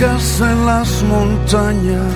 [0.00, 2.14] en las montañas.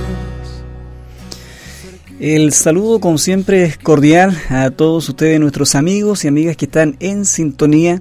[2.20, 6.96] El saludo, como siempre, es cordial a todos ustedes, nuestros amigos y amigas que están
[7.00, 8.00] en sintonía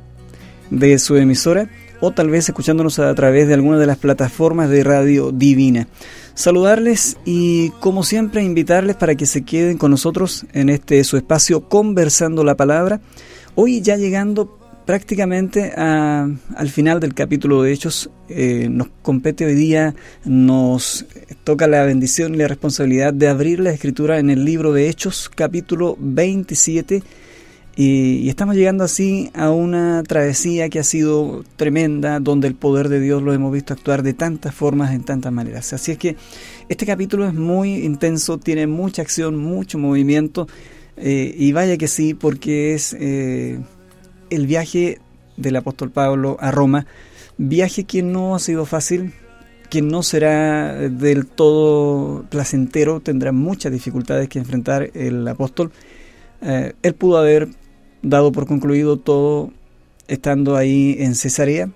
[0.70, 1.68] de su emisora
[2.00, 5.88] o tal vez escuchándonos a través de alguna de las plataformas de Radio Divina.
[6.36, 11.68] Saludarles y, como siempre, invitarles para que se queden con nosotros en este su espacio
[11.68, 13.02] Conversando la Palabra.
[13.56, 19.96] Hoy ya llegando prácticamente al final del capítulo de Hechos, eh, nos compete hoy día,
[20.26, 21.06] nos
[21.44, 25.30] toca la bendición y la responsabilidad de abrir la escritura en el libro de Hechos,
[25.34, 27.04] capítulo 27.
[27.76, 33.00] Y, estamos llegando así a una travesía que ha sido tremenda, donde el poder de
[33.00, 35.72] Dios lo hemos visto actuar de tantas formas, en tantas maneras.
[35.72, 36.18] Así es que
[36.68, 40.48] este capítulo es muy intenso, tiene mucha acción, mucho movimiento,
[40.98, 42.96] eh, y vaya que sí, porque es...
[43.00, 43.60] Eh,
[44.32, 45.00] el viaje
[45.38, 46.88] del apóstol Pablo a Roma,
[47.38, 49.14] viaje que no ha sido fácil,
[49.70, 55.72] que no será del todo placentero, tendrá muchas dificultades que enfrentar el apóstol.
[56.42, 57.50] Eh, él pudo haber
[58.02, 59.52] dado por concluido todo
[60.08, 61.70] estando ahí en Cesarea,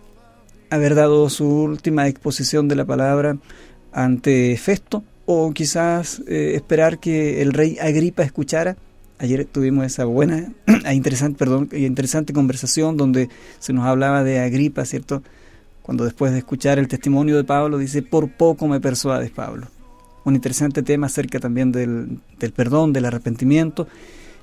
[0.69, 3.37] haber dado su última exposición de la palabra
[3.91, 8.77] ante Festo, o quizás eh, esperar que el rey Agripa escuchara
[9.19, 10.51] ayer tuvimos esa buena,
[10.93, 15.23] interesante, perdón, interesante conversación donde se nos hablaba de Agripa, ¿cierto?
[15.81, 19.67] Cuando después de escuchar el testimonio de Pablo dice, por poco me persuades, Pablo.
[20.23, 23.87] Un interesante tema acerca también del, del perdón, del arrepentimiento.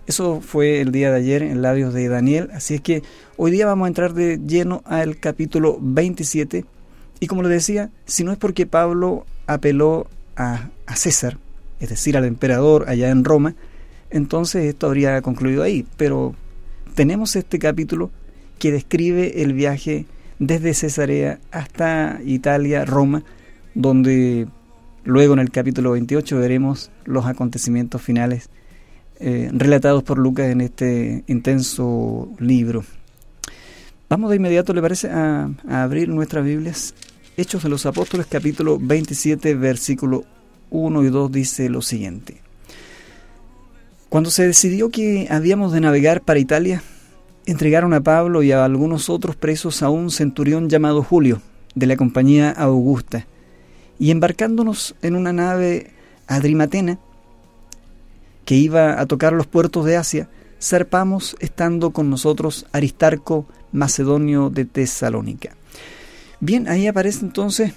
[0.06, 2.50] Eso fue el día de ayer en labios de Daniel.
[2.55, 3.03] Así es que
[3.37, 6.65] hoy día vamos a entrar de lleno al capítulo 27.
[7.19, 10.06] Y como le decía, si no es porque Pablo apeló
[10.37, 11.39] a, a César,
[11.81, 13.56] es decir, al emperador allá en Roma,
[14.13, 15.85] entonces esto habría concluido ahí.
[15.97, 16.35] Pero
[16.95, 18.11] tenemos este capítulo
[18.59, 20.07] que describe el viaje
[20.39, 23.25] desde Cesarea hasta Italia, Roma,
[23.75, 24.47] donde
[25.05, 28.51] luego en el capítulo 28 veremos los acontecimientos finales
[29.19, 32.84] eh, relatados por Lucas en este intenso libro.
[34.09, 36.95] Vamos de inmediato, ¿le parece?, a, abrir nuestras Biblias.
[37.37, 40.25] Hechos de los Apóstoles, capítulo 27, versículo
[40.71, 42.41] 1 y 2 dice lo siguiente.
[44.12, 46.83] Cuando se decidió que habíamos de navegar para Italia,
[47.47, 51.41] entregaron a Pablo y a algunos otros presos a un centurión llamado Julio,
[51.75, 53.27] de la compañía Augusta,
[53.99, 55.93] y embarcándonos en una nave
[56.27, 56.99] adrimatena
[58.45, 60.28] que iba a tocar los puertos de Asia,
[60.61, 65.56] zarpamos estando con nosotros Aristarco, macedonio de Tesalónica.
[66.39, 67.72] Bien, ahí aparece entonces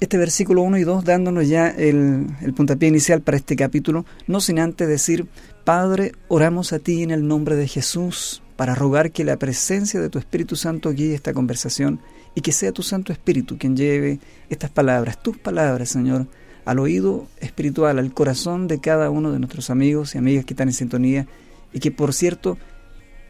[0.00, 4.58] este versículo 1 y 2 dándonos ya el, puntapié inicial para este capítulo, no sin
[4.58, 5.26] antes decir,
[5.64, 10.10] Padre, oramos a ti en el nombre de Jesús para rogar que la presencia de
[10.10, 12.00] tu Espíritu Santo guíe esta conversación
[12.34, 16.26] y que sea tu Santo Espíritu quien lleve estas palabras, tus palabras, Señor,
[16.64, 20.68] al oído espiritual, al corazón de cada uno de nuestros amigos y amigas que están
[20.68, 21.26] en sintonía
[21.72, 22.58] y que, por cierto,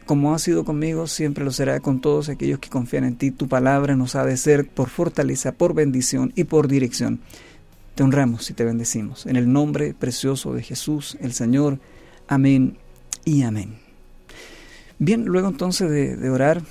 [0.05, 3.31] como ha sido conmigo, siempre lo será con todos aquellos que confían en ti.
[3.31, 7.19] Tu palabra nos ha de ser por fortaleza, por bendición y por dirección.
[7.95, 9.25] Te honramos y te bendecimos.
[9.25, 11.79] En el nombre precioso de Jesús, el Señor.
[12.27, 12.77] Amén
[13.23, 13.75] y amén.
[14.99, 16.61] Bien, luego entonces de, orar,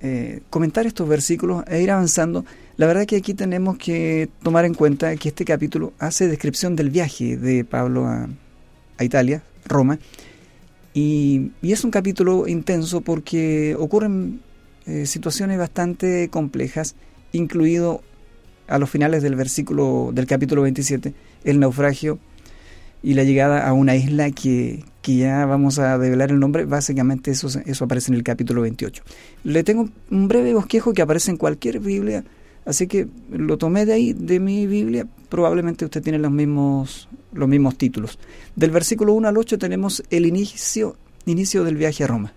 [0.00, 2.44] eh, comentar estos versículos e ir avanzando,
[2.76, 6.90] la verdad que aquí tenemos que tomar en cuenta que este capítulo hace descripción del
[6.90, 8.28] viaje de Pablo a,
[8.98, 9.98] a Italia, Roma,
[10.98, 14.40] y, es un capítulo intenso porque ocurren
[14.86, 16.96] eh, situaciones bastante complejas,
[17.32, 18.02] incluido
[18.66, 21.14] a los finales del versículo del capítulo 27,
[21.44, 22.18] el naufragio
[23.02, 27.48] y la llegada a una isla que, ya vamos a develar el nombre, básicamente eso,
[27.64, 29.02] eso aparece en el capítulo 28.
[29.44, 32.24] Le tengo un breve bosquejo que aparece en cualquier Biblia,
[32.68, 37.48] así que lo tomé de ahí, de mi Biblia, probablemente usted tiene los mismos los
[37.48, 38.18] mismos títulos.
[38.56, 40.96] Del versículo 1 al 8 tenemos el inicio,
[41.26, 42.32] inicio del viaje a Roma.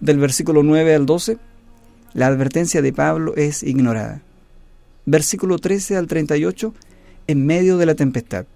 [0.00, 1.38] Del versículo 9 al 12,
[2.14, 4.22] la advertencia de Pablo es ignorada.
[5.06, 6.74] Versículo 13 al 38,
[7.26, 8.46] en medio de la tempestad.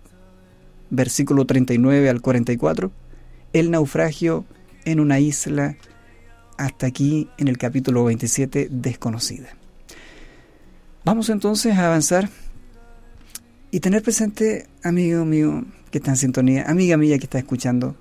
[0.90, 2.90] Versículo 39 al 44,
[3.52, 4.44] el naufragio
[4.84, 5.76] en una isla
[6.56, 9.57] hasta aquí en el capítulo 27 desconocida.
[11.04, 12.28] Vamos entonces a avanzar
[13.70, 17.96] y tener presente, amigo mío que está en sintonía, amiga mía que está escuchando,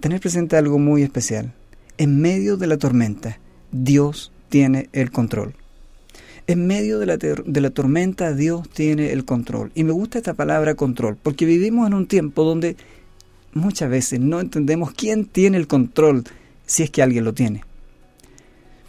[0.00, 1.52] tener presente algo muy especial.
[1.98, 3.38] En medio de la tormenta,
[3.70, 5.54] Dios tiene el control.
[6.46, 9.70] En medio de la, de la tormenta, Dios tiene el control.
[9.74, 12.76] Y me gusta esta palabra control, porque vivimos en un tiempo donde
[13.52, 16.24] muchas veces no entendemos quién tiene el control,
[16.64, 17.62] si es que alguien lo tiene.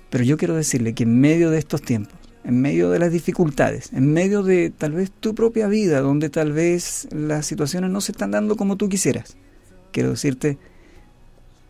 [0.09, 2.15] Pero yo quiero decirle que en medio de estos tiempos,
[2.47, 6.53] en medio de las dificultades, en medio de tal vez tu propia vida, donde tal
[6.53, 9.35] vez las situaciones no se están dando como tú quisieras.
[9.91, 10.57] Quiero decirte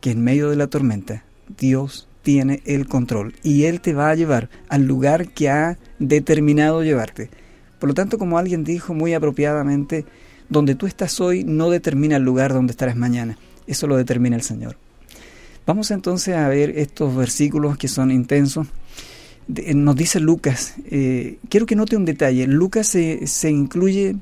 [0.02, 1.24] que en medio de la tormenta
[1.58, 6.84] Dios tiene el control y Él te va a llevar al lugar que ha determinado
[6.84, 7.32] llevarte.
[7.80, 10.06] Por lo tanto, como alguien dijo muy apropiadamente,
[10.48, 14.44] donde tú estás hoy no determina el lugar donde estarás mañana, eso lo determina el
[14.44, 14.78] Señor.
[15.66, 18.68] Vamos entonces a ver estos versículos que son intensos
[19.48, 24.16] nos dice Lucas, eh, quiero que note un detalle, Lucas se, se incluye,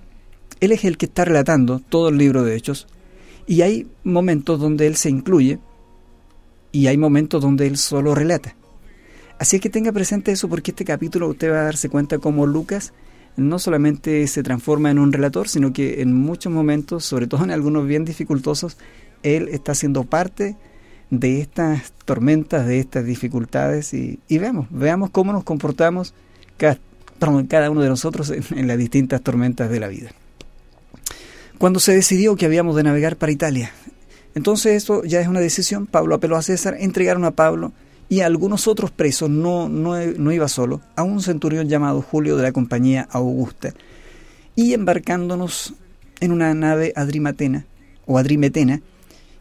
[0.60, 2.88] él es el que está relatando todo el libro de Hechos,
[3.48, 5.60] y hay momentos donde él se incluye,
[6.72, 8.56] y hay momentos donde él solo relata.
[9.40, 12.94] Así que tenga presente eso porque este capítulo usted va a darse cuenta cómo Lucas
[13.38, 17.52] no solamente se transforma en un relator, sino que en muchos momentos, sobre todo en
[17.52, 18.78] algunos bien dificultosos,
[19.24, 20.56] él está siendo parte
[21.20, 26.14] de estas tormentas, de estas dificultades y, veamos, veamos cómo nos comportamos
[26.58, 26.78] cada,
[27.48, 30.12] cada uno de nosotros en, las distintas tormentas de la vida.
[31.58, 33.72] Cuando se decidió que habíamos de navegar para Italia,
[34.36, 37.72] entonces esto ya es una decisión, Pablo apeló a César, entregaron a Pablo
[38.10, 42.36] y a algunos otros presos, no, no, no iba solo, a un centurión llamado Julio
[42.38, 43.74] de la compañía Augusta,
[44.56, 45.74] y embarcándonos
[46.20, 47.66] en una nave adrimatena
[48.06, 48.82] o adrimetena,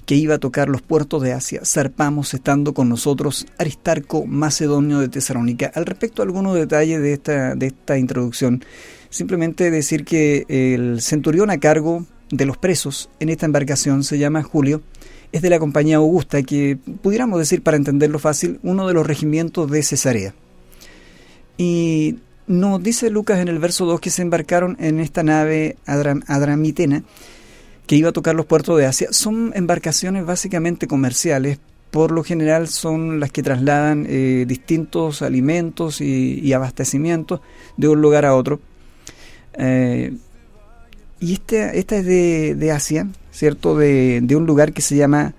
[0.06, 5.08] que iba a tocar los puertos de Asia, zarpamos estando con nosotros Aristarco Macedonio de
[5.08, 5.72] Tesalónica.
[5.74, 8.64] Al respecto, algunos detalles de esta, de esta introducción.
[9.08, 14.42] Simplemente decir que el centurión a cargo de los presos en esta embarcación se llama
[14.42, 14.82] Julio,
[15.32, 19.70] es de la compañía Augusta, que pudiéramos decir, para entenderlo fácil, uno de los regimientos
[19.70, 20.34] de Cesarea.
[21.56, 27.04] Y nos dice Lucas en el verso 2 que se embarcaron en esta nave adramitena
[27.86, 31.58] que iba a tocar los puertos de Asia, son embarcaciones básicamente comerciales,
[31.90, 37.40] por lo general son las que trasladan eh, distintos alimentos y, abastecimientos
[37.76, 38.60] de un lugar a otro.
[39.54, 40.12] Eh,
[41.20, 43.76] y este, esta es de, Asia, ¿cierto?
[43.76, 45.34] De, de, un lugar que se llama,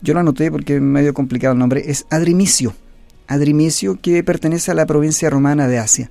[0.00, 2.74] yo lo anoté porque es medio complicado el nombre, es Adrimicio.
[3.26, 6.10] Adrimicio que pertenece a la provincia romana de Asia.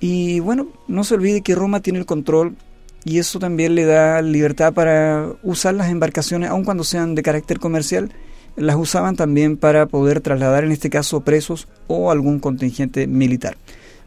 [0.00, 2.56] Y bueno, no se olvide que Roma tiene el control
[3.04, 7.58] y eso también le da libertad para usar las embarcaciones, aun cuando sean de carácter
[7.58, 8.10] comercial,
[8.56, 13.56] las usaban también para poder trasladar en este caso presos o algún contingente militar.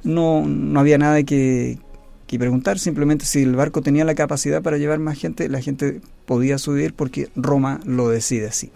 [0.03, 1.77] No, no había nada que,
[2.25, 6.01] que preguntar, simplemente si el barco tenía la capacidad para llevar más gente, la gente
[6.25, 8.71] podía subir porque Roma lo decide así.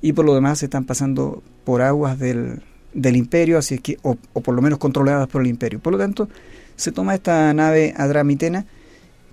[0.00, 2.62] Y por lo demás se están pasando por aguas del,
[2.94, 5.80] del imperio, así es que, o, o, por lo menos controladas por el imperio.
[5.80, 6.28] Por lo tanto,
[6.76, 8.64] se toma esta nave adramitena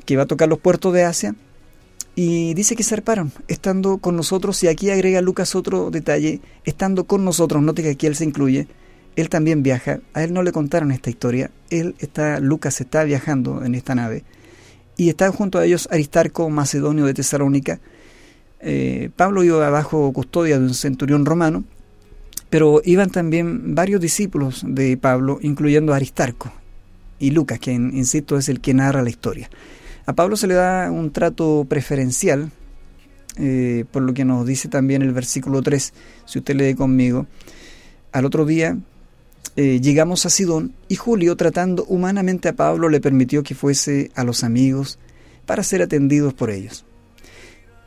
[0.07, 1.35] que va a tocar los puertos de Asia.
[2.15, 7.23] Y dice que zarparon, estando con nosotros, y aquí agrega Lucas otro detalle, estando con
[7.23, 8.67] nosotros, note que aquí él se incluye,
[9.15, 13.63] él también viaja, a él no le contaron esta historia, él está, Lucas está viajando
[13.63, 14.23] en esta nave,
[14.95, 17.79] y está junto a ellos Aristarco Macedonio de Tesalónica,
[18.61, 21.65] eh, Pablo iba bajo custodia de un centurión romano,
[22.49, 26.51] pero iban también varios discípulos de Pablo, incluyendo Aristarco
[27.19, 29.49] y Lucas, quien, insisto, es el que narra la historia.
[30.07, 32.49] A Pablo se le da un trato preferencial,
[33.35, 35.93] eh, por lo que nos dice también el versículo 3,
[36.25, 37.27] si usted lee conmigo.
[38.13, 38.77] Al otro día
[39.57, 44.23] eh, llegamos a Sidón y Julio, tratando humanamente a Pablo, le permitió que fuese a
[44.23, 44.97] los amigos
[45.45, 46.85] para ser atendidos por ellos.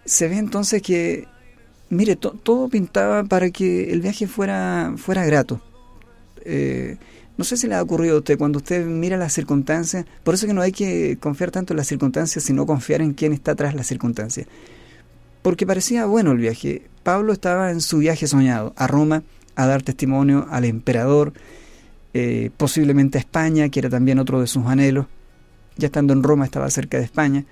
[0.05, 1.27] Se ve entonces que,
[1.89, 5.63] mire, todo pintaba para que el viaje fuera, fuera grato.
[6.45, 6.99] Eh,
[7.41, 10.47] no sé si le ha ocurrido a usted cuando usted mira las circunstancias, por eso
[10.47, 13.75] que no hay que confiar tanto en las circunstancias, sino confiar en quién está tras
[13.75, 14.47] las circunstancias.
[15.41, 16.83] Porque parecía bueno el viaje.
[17.03, 19.23] Pablo estaba en su viaje soñado a Roma
[19.55, 21.33] a dar testimonio al emperador,
[22.13, 25.07] eh, posiblemente a España, que era también otro de sus anhelos.
[25.79, 27.47] Ya estando en Roma estaba cerca de España.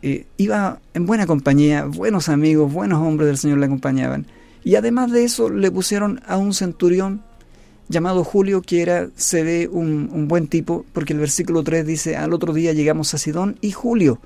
[0.00, 4.24] Eh, iba en buena compañía, buenos amigos, buenos hombres del Señor le acompañaban.
[4.64, 7.27] Y además de eso le pusieron a un centurión
[7.88, 12.32] llamado Julio, que era, se ve un, buen tipo, porque el versículo 3 dice, al
[12.32, 14.20] otro día llegamos a Sidón y Julio,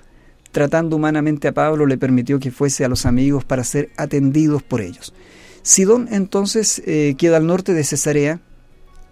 [0.50, 4.80] tratando humanamente a Pablo, le permitió que fuese a los amigos para ser atendidos por
[4.80, 5.14] ellos.
[5.62, 8.40] Sidón entonces eh, queda al norte de Cesarea,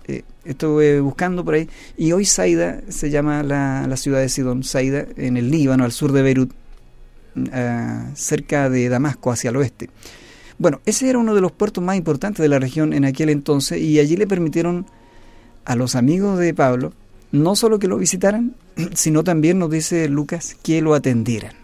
[0.09, 4.64] eh, estuve buscando por ahí, y hoy Saida se llama la, la, ciudad de Sidón,
[4.64, 6.52] Saida, en el Líbano, al sur de Beirut,
[7.52, 9.90] ah, cerca de Damasco, hacia el oeste.
[10.61, 13.81] Bueno, ese era uno de los puertos más importantes de la región en aquel entonces
[13.81, 14.85] y allí le permitieron
[15.64, 16.93] a los amigos de Pablo
[17.33, 18.55] no solo que lo visitaran,
[18.95, 21.55] sino también nos dice Lucas que lo atendieran.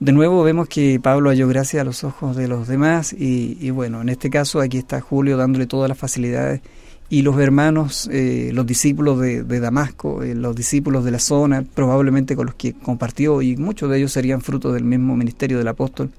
[0.00, 4.02] De nuevo vemos que Pablo halló gracia a los ojos de los demás y, bueno,
[4.02, 6.60] en este caso aquí está Julio dándole todas las facilidades
[7.08, 12.34] y los hermanos, eh, los discípulos de, Damasco, eh, los discípulos de la zona, probablemente
[12.34, 16.10] con los que compartió, y muchos de ellos serían fruto del mismo ministerio del apóstol,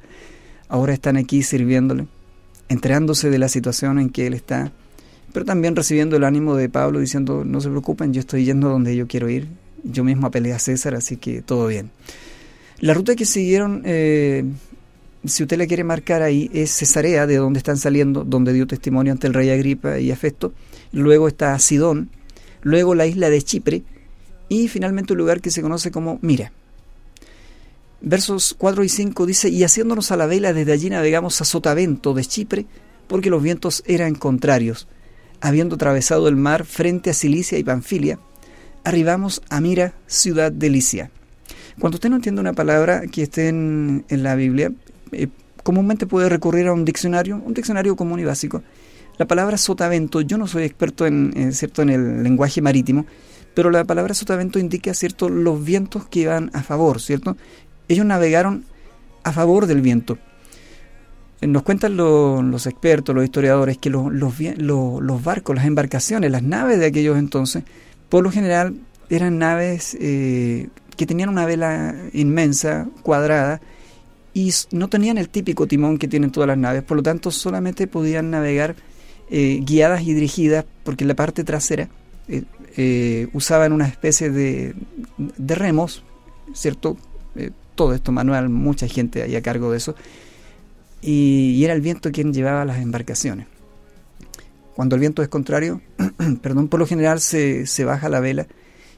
[0.73, 2.07] ahora están aquí sirviéndole,
[2.67, 4.71] enterándose de la situación en que él está,
[5.31, 8.95] pero también recibiendo el ánimo de Pablo diciendo, no se preocupen, yo estoy yendo donde
[8.95, 9.49] yo quiero ir,
[9.83, 11.91] yo mismo apelé a César, así que todo bien.
[12.79, 14.45] La ruta que siguieron eh,
[15.25, 19.13] si usted le quiere marcar ahí, es Cesarea, de donde están saliendo, donde dio testimonio
[19.13, 20.53] ante el rey Agripa y Afesto.
[20.91, 22.09] Luego está Sidón,
[22.63, 23.83] luego la isla de Chipre
[24.49, 26.51] y finalmente un lugar que se conoce como Mira.
[28.05, 32.13] Versos 4 y 5 dice, y haciéndonos a la vela desde allí navegamos a Sotavento
[32.13, 32.65] de Chipre,
[33.07, 34.89] porque los vientos eran contrarios.
[35.39, 38.19] Habiendo atravesado el mar frente a Cilicia y Panfilia,
[38.83, 41.12] arribamos a Mira, ciudad de Licia.
[41.79, 44.72] Cuando usted no entiende una palabra que esté en, en la Biblia,
[45.13, 45.29] eh,
[45.63, 48.62] comúnmente puede recurrir a un diccionario, un diccionario común y básico.
[49.17, 53.05] La palabra sotavento, yo no soy experto en, cierto en el lenguaje marítimo,
[53.53, 57.38] pero la palabra sotavento indica cierto los vientos que iban a favor, ¿cierto?
[57.87, 58.65] Ellos navegaron
[59.23, 60.17] a favor del viento.
[61.41, 66.79] Eh, nos cuentan los expertos, los historiadores, que los, los, barcos, las embarcaciones, las naves
[66.79, 67.63] de aquellos entonces,
[68.09, 68.75] por lo general
[69.09, 73.59] eran naves eh, que tenían una vela inmensa, cuadrada,
[74.33, 77.87] y no tenían el típico timón que tienen todas las naves, por lo tanto solamente
[77.87, 78.75] podían navegar
[79.29, 81.89] eh, guiadas y dirigidas porque en la parte trasera
[83.33, 84.73] usaban una especie de
[85.55, 86.03] remos,
[86.53, 86.97] ¿cierto?
[87.75, 89.95] Todo esto manual, mucha gente ahí a cargo de eso,
[91.01, 93.47] y, era el viento quien llevaba las embarcaciones.
[94.75, 95.81] Cuando el viento es contrario,
[96.41, 98.47] perdón, por lo general se, se baja la vela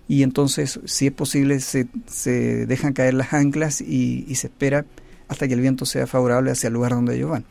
[0.08, 4.86] y entonces, si es posible, se, se dejan caer las anclas y, y se espera
[5.28, 7.44] hasta que el viento sea favorable hacia el lugar donde ellos van.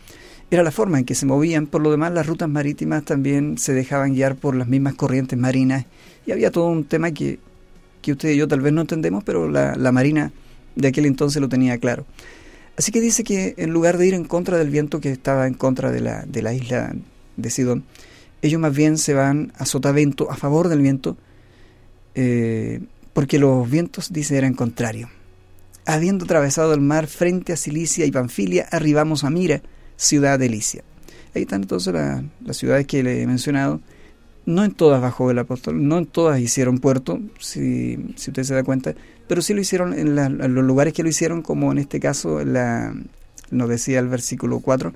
[0.50, 3.72] Era la forma en que se movían, por lo demás las rutas marítimas también se
[3.72, 5.84] dejaban guiar por las mismas corrientes marinas
[6.26, 7.40] y había todo un tema que,
[8.02, 10.30] que usted y yo tal vez no entendemos, pero la, la marina
[10.76, 12.06] de aquel entonces lo tenía claro.
[12.76, 15.54] Así que dice que en lugar de ir en contra del viento que estaba en
[15.54, 16.94] contra de la, de la isla
[17.36, 17.84] de Sidón,
[18.42, 21.16] ellos más bien se van a sotavento, a favor del viento,
[22.14, 22.80] eh,
[23.12, 25.08] porque los vientos, dice, eran contrarios.
[25.86, 29.62] Habiendo atravesado el mar frente a Cilicia y Panfilia, arribamos a Mira,
[29.96, 30.82] ciudad de Licia.
[31.34, 33.80] Ahí están entonces las ciudades que le he mencionado.
[34.46, 38.54] No en todas bajó el apóstol, no en todas hicieron puerto, si, si usted se
[38.54, 38.94] da cuenta,
[39.26, 42.94] pero sí lo hicieron en, los lugares que lo hicieron, como en este caso, la,
[43.50, 44.92] nos decía el versículo 4,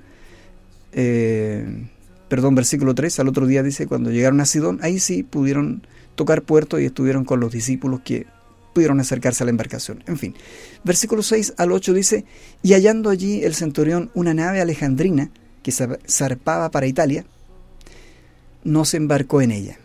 [0.93, 1.87] eh,
[2.27, 5.81] perdón, versículo 3, al otro día dice, cuando llegaron a Sidón, ahí sí pudieron
[6.15, 8.27] tocar puerto y estuvieron con los discípulos que
[8.73, 10.03] pudieron acercarse a la embarcación.
[10.07, 10.35] En fin,
[10.83, 12.25] versículo 6 al 8 dice,
[12.61, 15.31] y hallando allí el centurión una nave alejandrina
[15.63, 17.25] que zarpaba para Italia,
[18.63, 19.79] no se embarcó en ella.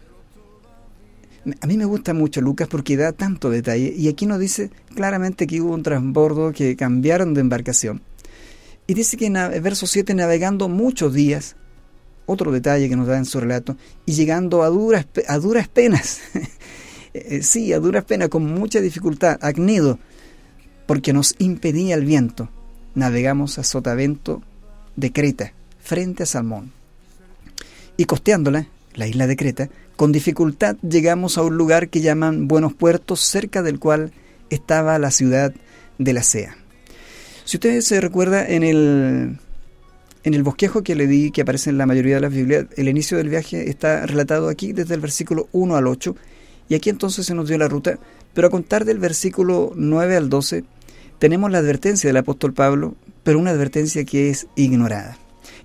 [1.61, 5.47] A mí me gusta mucho Lucas porque da tanto detalle y aquí nos dice claramente
[5.47, 8.01] que hubo un transbordo que cambiaron de embarcación.
[8.87, 11.57] Y dice que en verso 7 navegando muchos días,
[12.27, 16.21] otro detalle que nos da en su relato, y llegando a duras, a duras penas,
[17.15, 20.01] Eh, sí, a duras penas, con mucha dificultad, acnido,
[20.87, 22.51] porque nos impedía el viento.
[22.97, 24.43] Navegamos a Sotavento
[24.97, 26.73] de Creta, frente a Salmón.
[27.97, 32.75] Y costeándola, la isla de Creta, con dificultad llegamos a un lugar que llaman Buenos
[32.75, 34.13] Puertos, cerca del cual
[34.51, 35.55] estaba la ciudad
[35.99, 36.57] de la Sea.
[37.45, 39.39] Si usted se recuerda en el,
[40.25, 42.89] en el bosquejo que le di, que aparece en la mayoría de las Biblias, el
[42.89, 46.17] inicio del viaje está relatado aquí desde el versículo 1 al 8,
[46.69, 47.99] y aquí entonces se nos dio la ruta,
[48.33, 50.65] pero a contar del versículo 9 al 12
[51.19, 55.17] tenemos la advertencia del apóstol Pablo, pero una advertencia que es ignorada.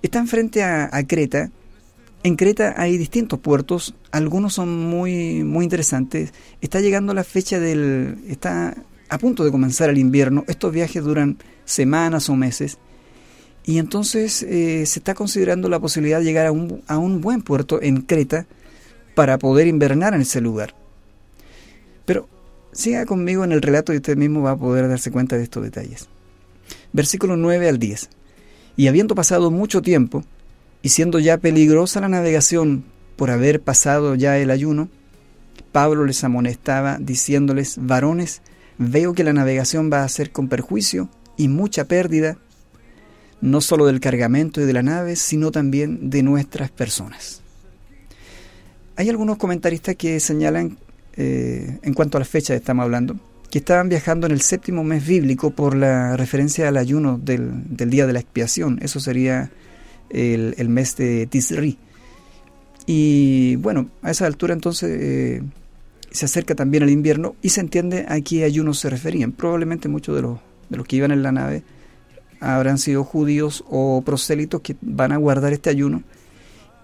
[0.01, 1.51] Están frente a, Creta.
[2.23, 6.33] En Creta hay distintos puertos, algunos son muy, muy interesantes.
[6.61, 8.17] Está llegando la fecha del...
[8.27, 8.75] está
[9.07, 10.43] a punto de comenzar el invierno.
[10.47, 12.77] Estos viajes duran semanas o meses.
[13.65, 17.41] Y entonces eh, se está considerando la posibilidad de llegar a un, a un buen
[17.41, 18.47] puerto en Creta
[19.15, 20.75] para poder invernar en ese lugar.
[22.05, 22.27] Pero
[22.71, 25.63] siga conmigo en el relato y usted mismo va a poder darse cuenta de estos
[25.63, 26.07] detalles.
[26.91, 28.09] Versículo 9 al 10.
[28.75, 30.23] Y habiendo pasado mucho tiempo,
[30.81, 34.89] y siendo ya peligrosa la navegación por haber pasado ya el ayuno,
[35.71, 38.41] Pablo les amonestaba diciéndoles, varones,
[38.77, 42.37] veo que la navegación va a ser con perjuicio y mucha pérdida,
[43.41, 47.41] no solo del cargamento y de la nave, sino también de nuestras personas.
[48.95, 50.77] Hay algunos comentaristas que señalan
[51.15, 53.17] eh, en cuanto a la fecha estamos hablando,
[53.49, 58.07] que estaban viajando en el séptimo mes bíblico por la referencia al ayuno del, día
[58.07, 58.79] de la expiación.
[58.81, 59.51] Eso sería
[60.09, 61.77] el, mes de Tisri.
[62.85, 65.43] Y bueno, a esa altura entonces eh,
[66.11, 69.31] se acerca también el invierno y se entiende a qué ayunos se referían.
[69.31, 70.39] Probablemente muchos de los,
[70.69, 71.63] de los que iban en la nave
[72.39, 76.03] habrán sido judíos o prosélitos que van a guardar este ayuno.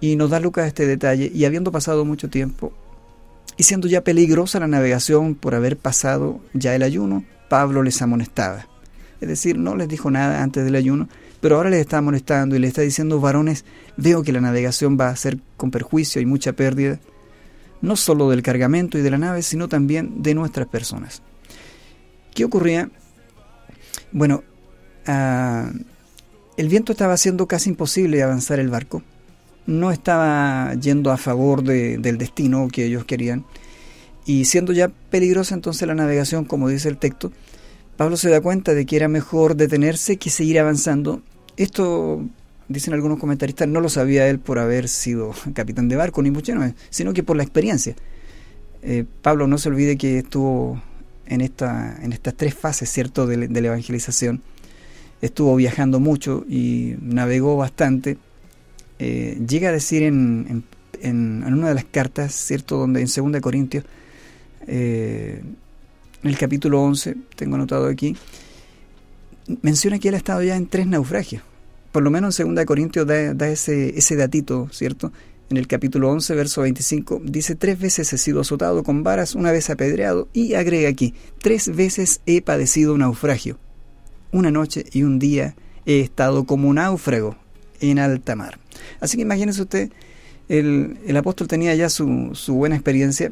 [0.02, 1.32] Y nos da Lucas este detalle.
[1.34, 2.74] Y habiendo pasado mucho tiempo
[3.58, 8.68] y siendo ya peligrosa la navegación por haber pasado ya el ayuno, Pablo les amonestaba.
[9.22, 11.08] Es decir, no les dijo nada antes del ayuno,
[11.42, 13.66] pero ahora les está amonestando y les está diciendo, varones,
[13.98, 17.00] veo que la navegación va a ser con perjuicio y mucha pérdida,
[17.82, 21.22] no solo del cargamento y de la nave, sino también de nuestras personas.
[22.34, 22.90] ¿Qué ocurría?
[24.12, 24.44] Bueno,
[25.06, 25.72] Ah,
[26.58, 29.04] el viento estaba haciendo casi imposible avanzar el barco.
[29.68, 33.46] No estaba yendo a favor del destino que ellos querían.
[34.26, 37.32] Y siendo ya peligrosa entonces la navegación, como dice el texto,
[37.98, 41.22] Pablo se da cuenta de que era mejor detenerse que seguir avanzando.
[41.58, 42.26] Esto,
[42.68, 46.54] dicen algunos comentaristas, no lo sabía él por haber sido capitán de barco, ni mucho
[46.54, 47.96] menos, sino que por la experiencia.
[48.82, 50.82] Eh, Pablo no se olvide que estuvo
[51.26, 54.42] en, esta, en estas tres fases, ¿cierto?, de, la evangelización
[55.22, 58.18] estuvo viajando mucho y navegó bastante,
[59.00, 60.64] eh, llega a decir en,
[61.02, 62.78] en, una de las cartas, ¿cierto?
[62.78, 63.86] Donde en 2 Corintios,
[64.68, 65.42] eh,
[66.26, 68.18] en el capítulo 11, tengo anotado aquí,
[69.62, 71.44] menciona que él ha estado ya en tres naufragios.
[71.92, 75.12] Por lo menos en 2 Corintios da, ese, ese datito, ¿cierto?
[75.52, 79.52] En el capítulo 11, verso 25, dice, tres veces he sido azotado con varas, una
[79.52, 81.14] vez apedreado, y agrega aquí,
[81.44, 83.60] tres veces he padecido naufragio
[84.32, 85.56] una noche y un día
[85.86, 87.36] he estado como un náufrago
[87.82, 88.58] en alta mar.
[89.00, 89.92] Así que imagínese usted,
[90.50, 93.32] el, apóstol tenía ya su, buena experiencia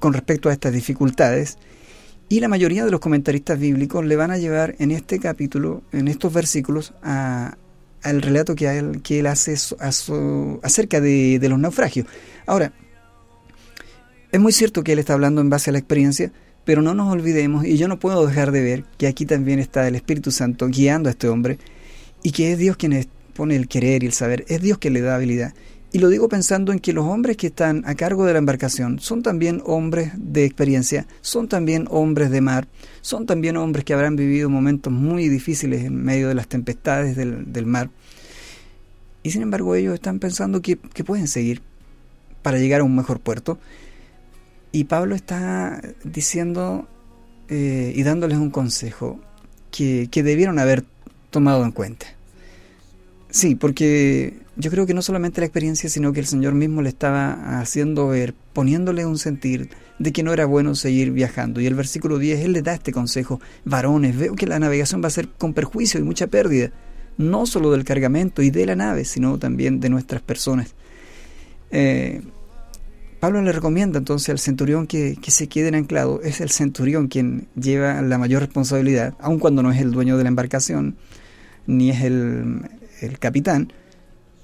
[0.00, 1.58] con respecto a estas dificultades
[2.28, 6.08] y la mayoría de los comentaristas bíblicos le van a llevar en este capítulo, en
[6.08, 7.56] estos versículos, a,
[8.02, 9.54] al relato que él, que él hace
[10.62, 12.06] acerca de, de los naufragios.
[12.46, 12.72] Ahora,
[14.32, 16.32] es muy cierto que él está hablando en base a la experiencia,
[16.64, 19.86] pero no nos olvidemos, y yo no puedo dejar de ver, que aquí también está
[19.86, 21.58] el Espíritu Santo guiando a este hombre,
[22.22, 25.02] y que es Dios quien pone el querer y el saber, es Dios quien le
[25.02, 25.54] da habilidad.
[25.94, 28.98] Y lo digo pensando en que los hombres que están a cargo de la embarcación
[28.98, 32.66] son también hombres de experiencia, son también hombres de mar,
[33.00, 37.66] son también hombres que habrán vivido momentos muy difíciles en medio de las tempestades del,
[37.66, 37.90] mar.
[39.22, 41.62] Y sin embargo ellos están pensando que, pueden seguir
[42.42, 43.60] para llegar a un mejor puerto.
[44.72, 46.88] Y Pablo está diciendo
[47.48, 49.20] eh, y dándoles un consejo
[49.70, 50.84] que, debieron haber
[51.30, 52.06] tomado en cuenta.
[53.34, 56.88] Sí, porque yo creo que no solamente la experiencia, sino que el Señor mismo le
[56.88, 61.60] estaba haciendo ver, poniéndole un sentir de que no era bueno seguir viajando.
[61.60, 65.08] Y el versículo 10, Él les da este consejo, varones, veo que la navegación va
[65.08, 66.70] a ser con perjuicio y mucha pérdida,
[67.18, 70.76] no solo del cargamento y de la nave, sino también de nuestras personas.
[71.72, 72.22] Eh,
[73.18, 76.22] Pablo le recomienda entonces al centurión que, se quede anclado.
[76.22, 80.22] Es el centurión quien lleva la mayor responsabilidad, aun cuando no es el dueño de
[80.22, 80.94] la embarcación,
[81.66, 82.60] ni es el,
[83.18, 83.72] capitán,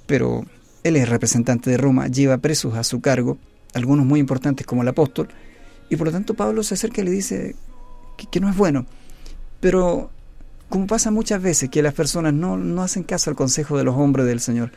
[0.07, 0.45] pero
[0.85, 3.39] él es representante de Roma, lleva presos a su cargo,
[3.75, 5.29] algunos muy importantes como el apóstol,
[5.89, 7.57] y por lo tanto Pablo se acerca y le dice
[8.17, 8.87] que, que no es bueno.
[9.61, 10.11] Pero
[10.69, 13.97] como pasa muchas veces que las personas no, no hacen caso al consejo de los
[13.97, 14.71] hombres del Señor,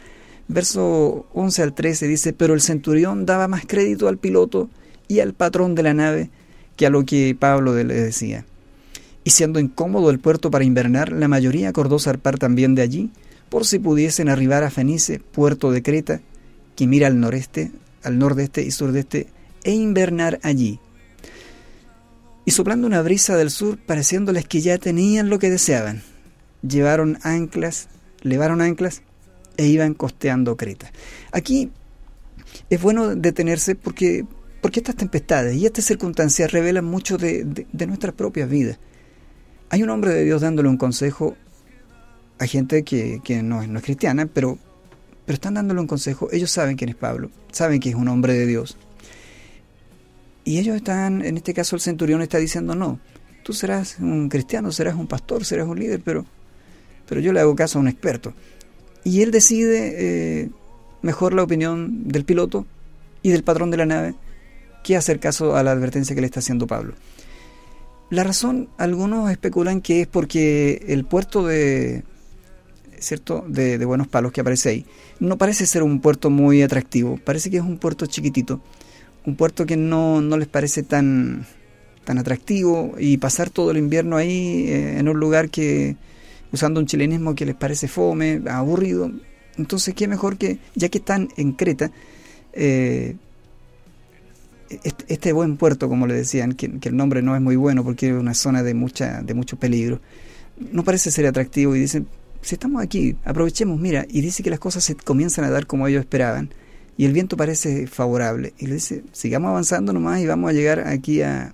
[0.47, 4.69] Verso 11 al 13 dice, pero el centurión daba más crédito al piloto
[5.07, 6.29] y al patrón de la nave
[6.75, 8.45] que a lo que Pablo le decía.
[9.23, 13.11] Y siendo incómodo el puerto para invernar, la mayoría acordó zarpar también de allí,
[13.53, 16.21] por si pudiesen arribar a Fenice, puerto de Creta,
[16.75, 19.27] que mira al noreste, al nordeste y surdeste,
[19.63, 20.79] e invernar allí.
[22.45, 26.01] Y soplando una brisa del sur, pareciéndoles que ya tenían lo que deseaban,
[26.67, 27.89] llevaron anclas,
[28.23, 29.03] levaron anclas
[29.55, 30.91] e iban costeando Creta.
[31.31, 31.69] Aquí
[32.71, 34.25] es bueno detenerse porque,
[34.63, 38.79] porque estas tempestades y estas circunstancias revelan mucho de, de, nuestras propias vidas.
[39.69, 41.37] Hay un hombre de Dios dándole un consejo
[42.39, 44.57] a gente que, no, es, no, es, cristiana, pero,
[45.25, 46.29] pero están dándole un consejo.
[46.31, 48.77] Ellos saben quién es Pablo, saben que es un hombre de Dios.
[50.45, 52.99] Y ellos están, en este caso el centurión está diciendo, no,
[53.43, 56.25] tú serás un cristiano, serás un pastor, serás un líder, pero,
[57.07, 58.33] pero yo le hago caso a un experto.
[59.03, 60.49] Y él decide eh,
[61.01, 62.65] mejor la opinión del piloto
[63.21, 64.15] y del patrón de la nave
[64.83, 66.93] que hacer caso a la advertencia que le está haciendo Pablo.
[68.09, 72.03] La razón, algunos especulan que es porque el puerto de,
[73.03, 73.43] ¿cierto?
[73.47, 74.85] De, Buenos Palos que aparece ahí,
[75.19, 78.61] no parece ser un puerto muy atractivo, parece que es un puerto chiquitito,
[79.25, 81.45] un puerto que no, no les parece tan,
[82.03, 85.95] tan atractivo y pasar todo el invierno ahí eh, en un lugar que,
[86.51, 89.11] usando un chilenismo que les parece fome, aburrido.
[89.57, 91.91] Entonces, qué mejor que, ya que están en Creta,
[92.53, 93.15] eh,
[95.07, 98.13] este, buen puerto, como le decían, que, el nombre no es muy bueno porque es
[98.13, 99.99] una zona de, mucha, de mucho peligro,
[100.71, 102.07] no parece ser atractivo y dicen,
[102.43, 105.87] si estamos aquí, aprovechemos, mira, y dice que las cosas se comienzan a dar como
[105.87, 106.53] ellos esperaban
[106.97, 108.53] y el viento parece favorable.
[108.57, 111.53] Y le dice, sigamos avanzando nomás y vamos a llegar aquí a,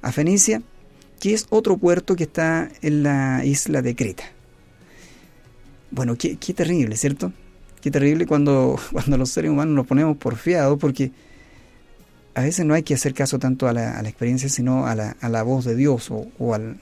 [0.00, 0.62] a Fenicia,
[1.20, 4.24] que es otro puerto que está en la isla de Creta.
[5.90, 7.32] Bueno, qué, qué terrible, ¿cierto?
[7.80, 11.12] Qué terrible cuando, cuando los seres humanos nos ponemos porfiados porque
[12.34, 15.28] a veces no hay que hacer caso tanto a la, experiencia, sino a la, a
[15.28, 16.78] la, voz de Dios o, al...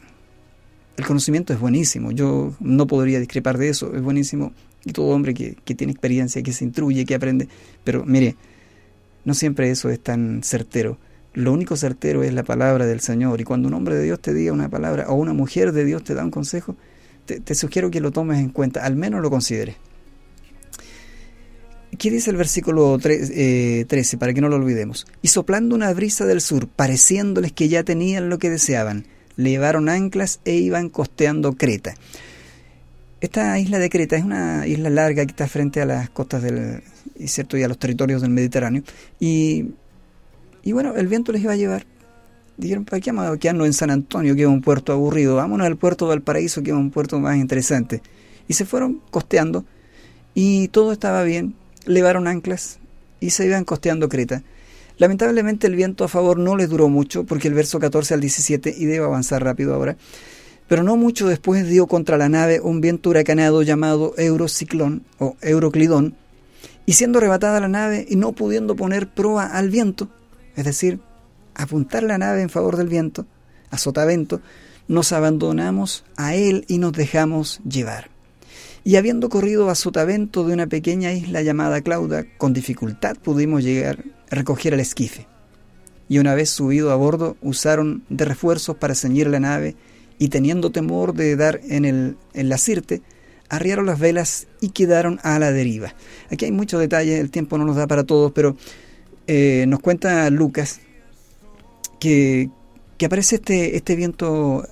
[0.96, 4.52] El conocimiento es buenísimo, yo no podría discrepar de eso, es buenísimo.
[4.84, 7.48] Y todo hombre que, que tiene experiencia, que se instruye, que aprende,
[7.84, 8.36] pero mire,
[9.24, 10.98] no siempre eso es tan certero.
[11.34, 13.40] Lo único certero es la palabra del Señor.
[13.40, 16.04] Y cuando un hombre de Dios te diga una palabra o una mujer de Dios
[16.04, 16.76] te da un consejo,
[17.24, 19.76] te, sugiero que lo tomes en cuenta, al menos lo consideres.
[21.98, 25.06] ¿Qué dice el versículo 13 eh, para que no lo olvidemos?
[25.20, 30.40] Y soplando una brisa del sur, pareciéndoles que ya tenían lo que deseaban, llevaron anclas
[30.44, 31.94] e iban costeando Creta.
[33.20, 36.82] Esta isla de Creta es una isla larga que está frente a las costas del,
[37.26, 38.82] cierto, y a los territorios del Mediterráneo.
[39.20, 39.70] Y,
[40.62, 41.86] y bueno, el viento les iba a llevar.
[42.56, 45.36] Dijeron, ¿para qué vamos a quedarnos en San Antonio, que es un puerto aburrido?
[45.36, 48.02] Vámonos al puerto del Paraíso, que es un puerto más interesante.
[48.48, 49.64] Y se fueron costeando
[50.34, 51.54] y todo estaba bien
[51.86, 52.78] levaron anclas
[53.20, 54.42] y se iban costeando Creta.
[54.98, 58.74] Lamentablemente el viento a favor no les duró mucho, porque el verso 14 al 17,
[58.76, 59.96] y debo avanzar rápido ahora,
[60.68, 66.14] pero no mucho después dio contra la nave un viento huracanado llamado Eurociclón o Euroclidón,
[66.86, 70.08] y siendo arrebatada la nave y no pudiendo poner proa al viento,
[70.56, 71.00] es decir,
[71.54, 73.26] apuntar la nave en favor del viento,
[73.70, 74.40] a sotavento,
[74.88, 78.11] nos abandonamos a él y nos dejamos llevar
[78.84, 84.04] y habiendo corrido a sotavento de una pequeña isla llamada Clauda, con dificultad pudimos llegar
[84.30, 85.26] a recoger el esquife.
[86.08, 89.76] Y una vez subido a bordo, usaron de refuerzos para ceñir la nave,
[90.18, 93.02] y teniendo temor de dar en, el, en la sirte,
[93.48, 95.94] arriaron las velas y quedaron a la deriva.
[96.30, 98.56] Aquí hay muchos detalles, el tiempo no nos da para todos, pero
[99.26, 100.80] eh, nos cuenta Lucas
[101.98, 102.50] que,
[102.98, 104.64] que aparece este, este viento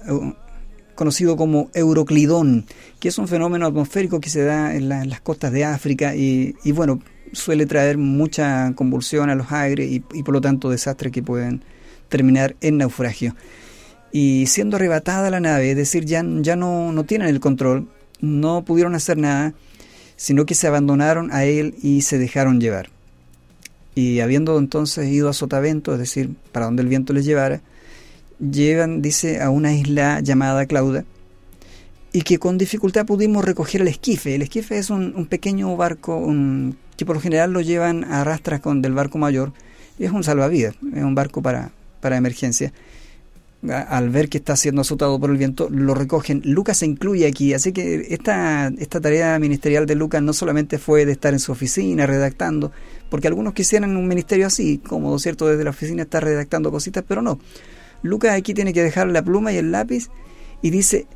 [1.01, 2.67] conocido como Euroclidón,
[2.99, 7.01] que es un fenómeno atmosférico que se da en, las costas de África y, bueno,
[7.33, 11.63] suele traer mucha convulsión a los aires y, por lo tanto desastres que pueden
[12.11, 13.35] terminar en naufragio.
[14.13, 17.89] Y siendo arrebatada la nave, es decir, ya, ya no, no tienen el control,
[18.21, 19.55] no pudieron hacer nada,
[20.17, 22.91] sino que se abandonaron a él y se dejaron llevar.
[23.95, 27.63] Y habiendo entonces ido a sotavento, es decir, para donde el viento les llevara,
[28.41, 31.05] llegan, dice, a una isla llamada Clauda
[32.13, 34.35] y que con dificultad pudimos recoger el esquife.
[34.35, 36.27] El esquife es un, pequeño barco
[36.97, 39.53] que por lo general lo llevan a rastras con del barco mayor
[39.99, 42.73] y es un salvavidas, es un barco para, para emergencia.
[43.69, 46.41] Al ver que está siendo azotado por el viento, lo recogen.
[46.47, 51.05] Lucas se incluye aquí, así que esta, esta tarea ministerial de Lucas no solamente fue
[51.05, 52.73] de estar en su oficina redactando,
[53.11, 55.47] porque algunos quisieran un ministerio así, cómodo, ¿cierto?
[55.47, 57.39] Desde la oficina estar redactando cositas, pero no
[58.03, 60.09] Lucas aquí tiene que dejar la pluma y el lápiz
[60.63, 61.07] y dice,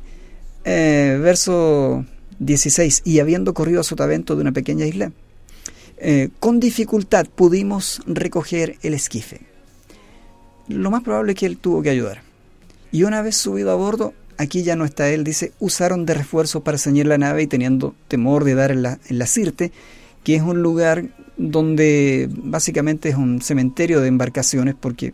[0.63, 2.05] eh, verso
[2.39, 5.11] 16, y habiendo corrido a sotavento de una pequeña isla,
[5.97, 9.41] eh, con dificultad pudimos recoger el esquife.
[10.67, 12.21] Lo más probable es que él tuvo que ayudar.
[12.91, 16.63] Y una vez subido a bordo, aquí ya no está él, dice, usaron de refuerzo
[16.63, 19.71] para ceñir la nave y teniendo temor de dar en la, en la Sirte,
[20.23, 21.05] que es un lugar
[21.37, 25.13] donde básicamente es un cementerio de embarcaciones porque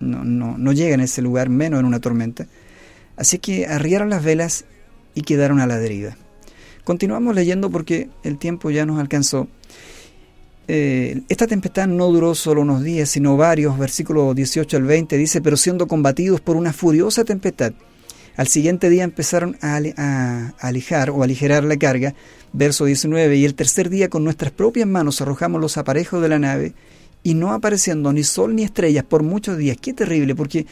[0.00, 2.46] no, no, no llega en ese lugar, menos en una tormenta.
[3.16, 4.64] Así que arriaron las velas
[5.14, 6.16] y quedaron a la deriva.
[6.84, 9.46] Continuamos leyendo porque el tiempo ya nos alcanzó.
[10.68, 13.78] Eh, esta tempestad no duró solo unos días, sino varios.
[13.78, 17.72] Versículo 18 al 20 dice, pero siendo combatidos por una furiosa tempestad,
[18.36, 22.14] al siguiente día empezaron a, a, alijar o aligerar la carga.
[22.52, 26.38] Verso 19, y el tercer día con nuestras propias manos arrojamos los aparejos de la
[26.38, 26.72] nave
[27.22, 29.76] y no apareciendo ni sol ni estrellas por muchos días.
[29.80, 30.66] Qué terrible, porque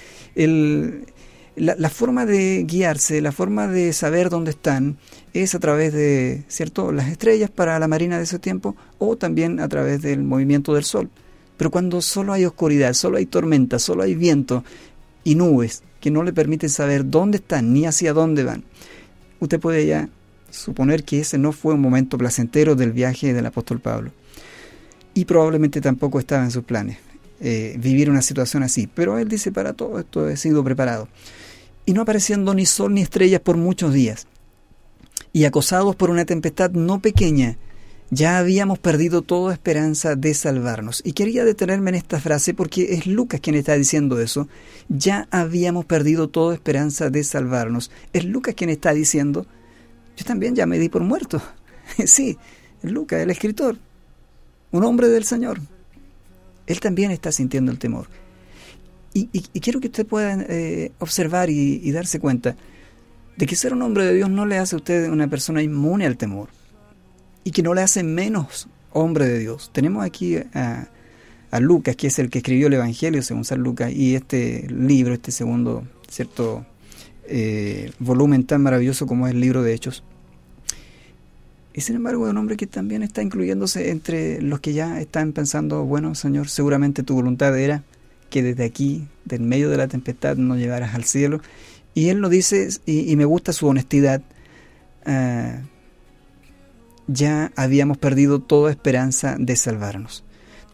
[1.57, 4.99] la, forma de guiarse, la forma de saber dónde están,
[5.35, 9.61] es a través de cierto las estrellas para la marina de ese tiempo o también
[9.61, 11.11] a través del movimiento del sol.
[11.57, 14.65] Pero cuando solo hay oscuridad, solo hay tormenta, solo hay viento
[15.25, 18.63] y nubes que no le permiten saber dónde están ni hacia dónde van,
[19.41, 20.09] usted puede ya
[20.51, 24.13] suponer que ese no fue un momento placentero del viaje del apóstol Pablo
[25.19, 26.99] y probablemente tampoco estaba en sus planes
[27.41, 28.87] eh, vivir una situación así.
[28.87, 31.09] Pero él dice, para todo esto he sido preparado.
[31.87, 34.29] Y no apareciendo ni sol ni estrellas por muchos días.
[35.33, 37.59] Y acosados por una tempestad no pequeña,
[38.11, 41.03] ya habíamos perdido toda esperanza de salvarnos.
[41.05, 44.47] Y quería detenerme en esta frase porque es Lucas quien está diciendo eso.
[44.89, 47.91] Ya habíamos perdido toda esperanza de salvarnos.
[48.13, 49.47] Es Lucas quien está diciendo,
[50.17, 51.43] yo también ya me di por muerto.
[52.07, 52.39] sí,
[52.83, 53.79] Lucas, el escritor,
[54.73, 55.61] un hombre del Señor.
[56.67, 58.09] Él también está sintiendo el temor.
[59.15, 59.27] Y,
[59.61, 62.57] quiero que usted pueda eh, observar y darse cuenta
[63.39, 66.07] de que ser un hombre de Dios no le hace a usted una persona inmune
[66.07, 66.49] al temor
[67.45, 69.71] y que no le hace menos hombre de Dios.
[69.73, 70.89] Tenemos aquí a,
[71.61, 75.33] Lucas, que es el que escribió el Evangelio según San Lucas, y este libro, este
[75.33, 76.67] segundo, cierto,
[77.25, 80.05] eh, volumen tan maravilloso como es el libro de Hechos.
[81.79, 85.33] Y sin embargo es un hombre que también está incluyéndose entre los que ya están
[85.33, 87.85] pensando, bueno, Señor, seguramente tu voluntad era
[88.31, 91.41] que desde aquí, del medio de la tempestad, nos llevaras al cielo.
[91.95, 94.23] Y él lo dice, y, me gusta su honestidad,
[95.07, 95.63] uh,
[97.07, 100.25] ya habíamos perdido toda esperanza de salvarnos.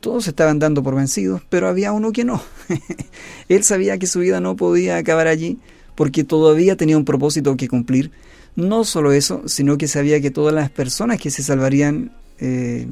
[0.01, 2.43] Todos estaban dando por vencidos, pero había uno que no.
[3.51, 5.59] Él sabía que su vida no podía acabar allí
[5.97, 8.11] porque todavía tenía un propósito que cumplir.
[8.57, 12.87] No solo eso, sino que sabía que todas las personas que se salvarían eh,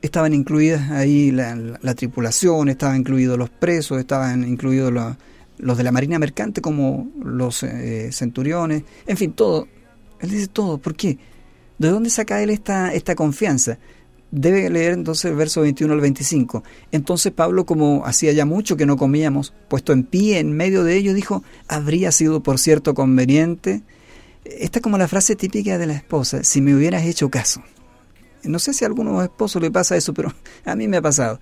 [0.00, 6.18] estaban incluidas ahí la, tripulación, estaban incluidos los presos, estaban incluidos los, de la Marina
[6.18, 9.66] Mercante como los eh, centuriones, en fin, todo.
[10.20, 10.78] Él dice todo.
[10.78, 11.18] ¿Por qué?
[11.78, 13.78] ¿De dónde saca él esta, esta confianza?
[14.30, 16.64] Debe leer entonces el verso 21 al 25.
[16.92, 20.96] Entonces Pablo, como hacía ya mucho que no comíamos, puesto en pie en medio de
[20.96, 23.82] ello, dijo, habría sido por cierto conveniente.
[24.44, 27.62] Esta es como la frase típica de la esposa, si me hubieras hecho caso.
[28.42, 30.32] No sé si a algunos esposos le pasa eso, pero
[30.64, 31.40] a mí me ha pasado.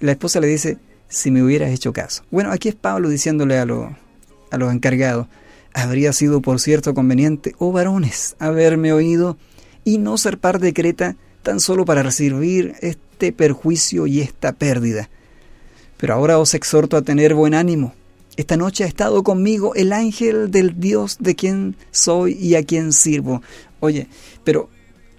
[0.00, 0.78] La esposa le dice,
[1.08, 2.24] si me hubieras hecho caso.
[2.30, 5.26] Bueno, aquí es Pablo diciéndole a, a los encargados,
[5.72, 9.38] habría sido por cierto conveniente, oh varones, haberme oído
[9.84, 15.08] y no ser par de Creta tan solo para recibir este perjuicio y esta pérdida.
[15.96, 17.94] Pero ahora os exhorto a tener buen ánimo.
[18.36, 22.92] Esta noche ha estado conmigo el ángel del Dios de quien soy y a quien
[22.92, 23.42] sirvo.
[23.80, 24.08] Oye,
[24.42, 24.68] pero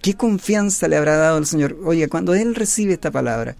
[0.01, 1.77] ¿qué confianza le habrá dado el Señor?
[1.85, 3.55] Oye, cuando Él recibe esta palabra,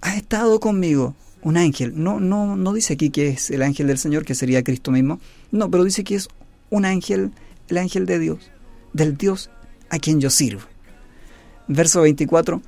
[0.00, 1.92] ha estado conmigo un ángel.
[1.94, 5.20] No, no, no dice aquí que es el ángel del Señor, que sería Cristo mismo.
[5.52, 6.28] No, pero dice que es
[6.70, 7.30] un ángel,
[7.68, 8.50] el ángel de Dios,
[8.92, 9.50] del Dios
[9.88, 10.62] a quien yo sirvo.
[11.68, 12.60] Verso 24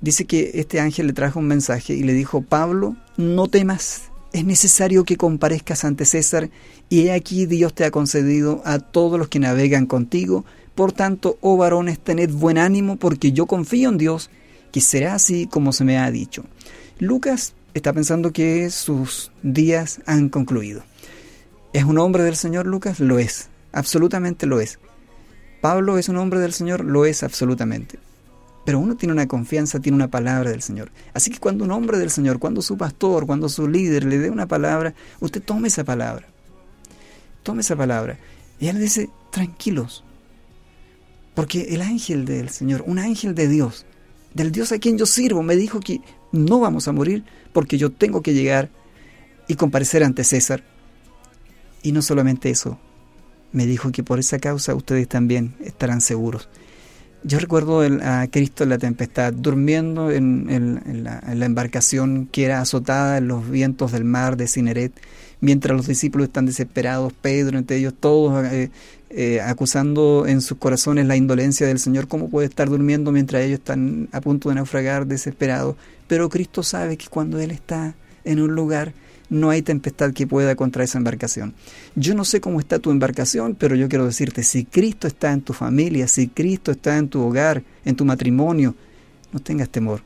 [0.00, 4.44] dice que este ángel le trajo un mensaje y le dijo, Pablo, no temas, es
[4.44, 6.50] necesario que comparezcas ante César,
[6.88, 10.44] y he aquí Dios te ha concedido a todos los que navegan contigo.
[10.74, 14.30] Por tanto, oh varones, tened buen ánimo, porque yo confío en Dios,
[14.70, 16.44] que será así como se me ha dicho.
[16.98, 20.82] Lucas está pensando que sus días han concluido.
[21.72, 23.00] ¿Es un hombre del Señor Lucas?
[23.00, 24.78] Lo es, absolutamente lo es.
[25.60, 27.98] Pablo es un hombre del Señor, lo es absolutamente.
[28.68, 30.90] Pero uno tiene una confianza, tiene una palabra del Señor.
[31.14, 34.28] Así que cuando un hombre del Señor, cuando su pastor, cuando su líder le dé
[34.28, 36.26] una palabra, usted tome esa palabra.
[37.42, 38.18] Tome esa palabra.
[38.60, 40.04] Y él dice, tranquilos.
[41.34, 43.86] Porque el ángel del Señor, un ángel de Dios,
[44.34, 46.02] del Dios a quien yo sirvo, me dijo que
[46.32, 48.68] no vamos a morir porque yo tengo que llegar
[49.46, 50.62] y comparecer ante César.
[51.82, 52.78] Y no solamente eso,
[53.50, 56.50] me dijo que por esa causa ustedes también estarán seguros.
[57.24, 63.26] Yo recuerdo a Cristo en la tempestad, durmiendo en, la, embarcación que era azotada en
[63.26, 64.92] los vientos del mar de Cineret,
[65.40, 68.70] mientras los discípulos están desesperados, Pedro entre ellos, todos eh,
[69.10, 72.06] eh, acusando en sus corazones la indolencia del Señor.
[72.06, 75.74] ¿Cómo puede estar durmiendo mientras ellos están a punto de naufragar, desesperados?
[76.06, 78.92] Pero Cristo sabe que cuando Él está en un lugar,
[79.30, 81.54] no hay tempestad que pueda contra esa embarcación.
[81.94, 85.42] Yo no sé cómo está tu embarcación, pero yo quiero decirte, si Cristo está en
[85.42, 88.74] tu familia, si Cristo está en tu hogar, en tu matrimonio,
[89.32, 90.02] no tengas temor.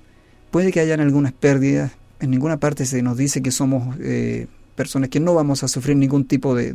[0.51, 5.09] Puede que hayan algunas pérdidas, en ninguna parte se nos dice que somos eh, personas
[5.09, 6.73] que no vamos a sufrir ningún tipo de,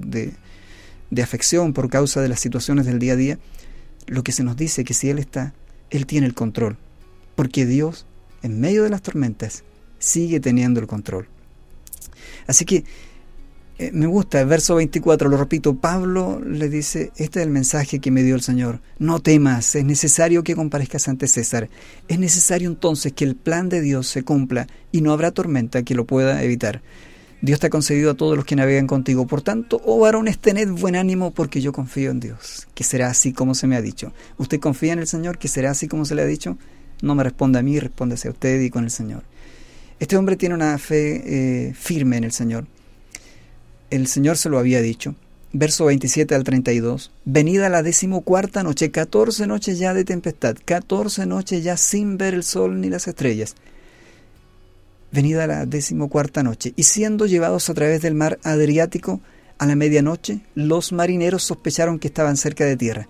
[1.10, 3.40] de afección por causa de las situaciones del día a día.
[4.08, 5.54] Lo que se nos dice es que si Él está,
[5.90, 6.78] Él tiene el control,
[7.36, 8.06] porque Dios,
[8.42, 9.64] en medio de las tormentas,
[10.00, 11.28] sigue teniendo el control.
[12.48, 12.84] Así que
[13.80, 18.00] eh, me gusta el verso 24, lo repito, Pablo le dice, este es el mensaje
[18.00, 21.70] que me dio el Señor, no temas, es necesario que comparezcas ante César,
[22.08, 25.94] es necesario entonces que el plan de Dios se cumpla y no habrá tormenta que
[25.94, 26.82] lo pueda evitar.
[27.40, 29.28] Dios te ha concedido a todos los que navegan contigo.
[29.28, 33.32] Por tanto, oh varones, tened buen ánimo porque yo confío en Dios, que será así
[33.32, 34.12] como se me ha dicho.
[34.40, 36.58] ¿Usted confía en el Señor, que será así como se le ha dicho?
[37.04, 39.24] No me responda a mí, respóndase a usted y con el Señor.
[40.00, 42.68] Este hombre tiene una fe eh, firme en el Señor.
[43.90, 45.16] El Señor se lo había dicho.
[45.54, 51.64] verso 27 al 32, venida la decimocuarta noche, 14 noches ya de tempestad, 14 noches
[51.64, 53.56] ya sin ver el sol ni las estrellas.
[55.12, 59.22] Venida la decimocuarta noche, y siendo llevados a través del mar Adriático
[59.58, 63.08] a la medianoche, los marineros sospecharon que estaban cerca de tierra.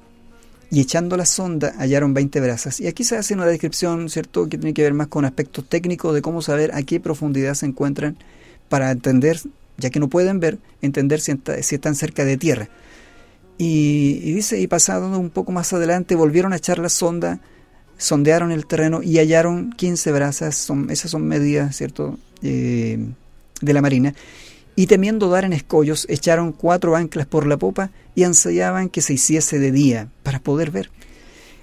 [0.69, 2.79] Y echando la sonda hallaron 20 brazas.
[2.79, 6.13] Y aquí se hace una descripción, ¿cierto?, que tiene que ver más con aspectos técnicos
[6.13, 8.17] de cómo saber a qué profundidad se encuentran
[8.67, 9.39] para entender
[9.77, 12.69] ya que no pueden ver, entender si, están cerca de tierra.
[13.57, 17.39] Y, dice, y pasado un poco más adelante, volvieron a echar la sonda,
[17.97, 22.99] sondearon el terreno y hallaron 15 brazas, son, esas son medidas, ¿cierto?, eh,
[23.61, 24.13] de la marina.
[24.77, 29.13] Y temiendo dar en escollos, echaron cuatro anclas por la popa y ansiaban que se
[29.13, 30.91] hiciese de día para poder ver.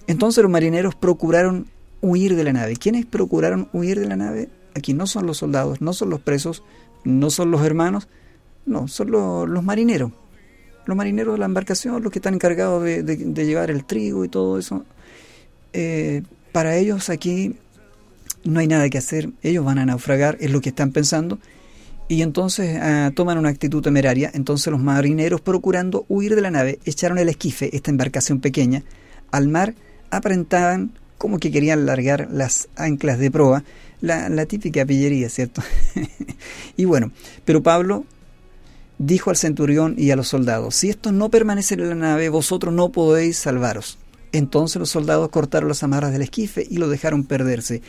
[0.09, 1.69] Entonces los marineros procuraron
[2.01, 2.75] huir de la nave.
[2.75, 4.49] ¿Quiénes procuraron huir de la nave?
[4.75, 6.65] Aquí no son los soldados, no son los presos,
[7.05, 8.09] no son los hermanos,
[8.67, 10.11] no, son los, marineros.
[10.85, 14.59] Los marineros de la embarcación, los que están encargados de, llevar el trigo y todo
[14.59, 14.85] eso.
[15.73, 17.55] Eh, para ellos aquí
[18.43, 21.39] no hay nada que hacer, ellos van a naufragar, es lo que están pensando,
[22.09, 24.31] y entonces ah, toman una actitud temeraria.
[24.35, 28.83] Entonces los marineros, procurando huir de la nave, echaron el esquife, esta embarcación pequeña,
[29.31, 29.75] al mar,
[30.11, 33.65] aparentaban como que querían largar las anclas de proa,
[34.01, 35.63] la, típica pillería, ¿cierto?
[36.77, 37.11] y bueno,
[37.45, 38.05] pero Pablo
[38.99, 42.75] dijo al centurión y a los soldados, si estos no permanecen en la nave, vosotros
[42.75, 43.99] no podéis salvaros.
[44.33, 47.81] Entonces los soldados cortaron las amarras del esquife y lo dejaron perderse.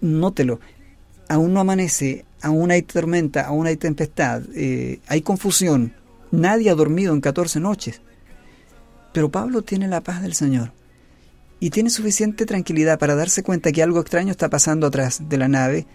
[0.00, 0.58] Nótelo,
[1.28, 5.94] aún no amanece, aún hay tormenta, aún hay tempestad, eh, hay confusión,
[6.30, 8.02] nadie ha dormido en 14 noches.
[9.14, 10.72] Pero Pablo tiene la paz del Señor
[11.58, 15.48] y tiene suficiente tranquilidad para darse cuenta que algo extraño está pasando atrás de la
[15.48, 15.86] nave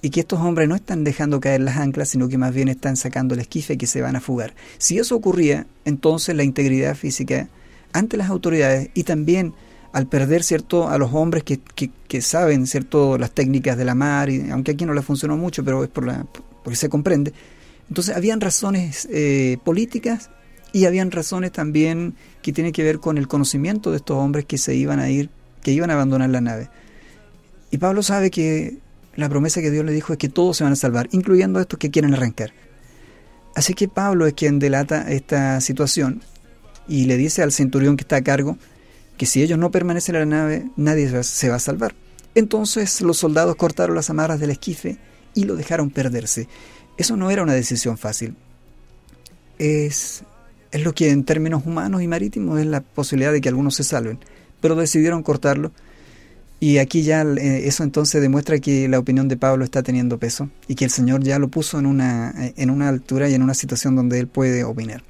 [0.00, 2.96] y que estos hombres no están dejando caer las anclas, sino que más bien están
[2.96, 4.54] sacando el esquife y que se van a fugar.
[4.78, 7.48] Si eso ocurría, entonces la integridad física
[7.92, 9.52] ante las autoridades y también
[9.92, 14.28] al perder cierto a los hombres que, que, saben cierto las técnicas de la mar,
[14.28, 16.26] y, aunque aquí no le funcionó mucho, pero es por la,
[16.62, 17.32] porque se comprende.
[17.88, 20.30] Entonces habían razones eh, políticas
[20.72, 24.58] y habían razones también que tienen que ver con el conocimiento de estos hombres que
[24.58, 25.30] se iban a ir,
[25.62, 26.68] que iban a abandonar la nave.
[27.70, 28.78] Y Pablo sabe que
[29.16, 31.78] la promesa que Dios le dijo es que todos se van a salvar, incluyendo estos
[31.78, 32.52] que quieren arrancar.
[33.54, 36.22] Así que Pablo es quien delata esta situación
[36.86, 38.58] y le dice al centurión que está a cargo
[39.18, 41.94] que si ellos no permanecen en la nave, nadie se va a salvar.
[42.34, 44.96] Entonces los soldados cortaron las amarras del esquife
[45.34, 46.48] y lo dejaron perderse.
[46.96, 48.34] Eso no era una decisión fácil.
[49.58, 50.22] Es
[50.70, 53.84] es lo que en términos humanos y marítimos es la posibilidad de que algunos se
[53.84, 54.18] salven,
[54.60, 55.72] pero decidieron cortarlo
[56.60, 60.50] y aquí ya eh, eso entonces demuestra que la opinión de Pablo está teniendo peso
[60.66, 63.42] y que el Señor ya lo puso en una, eh, en una altura y en
[63.42, 65.02] una situación donde él puede opinar.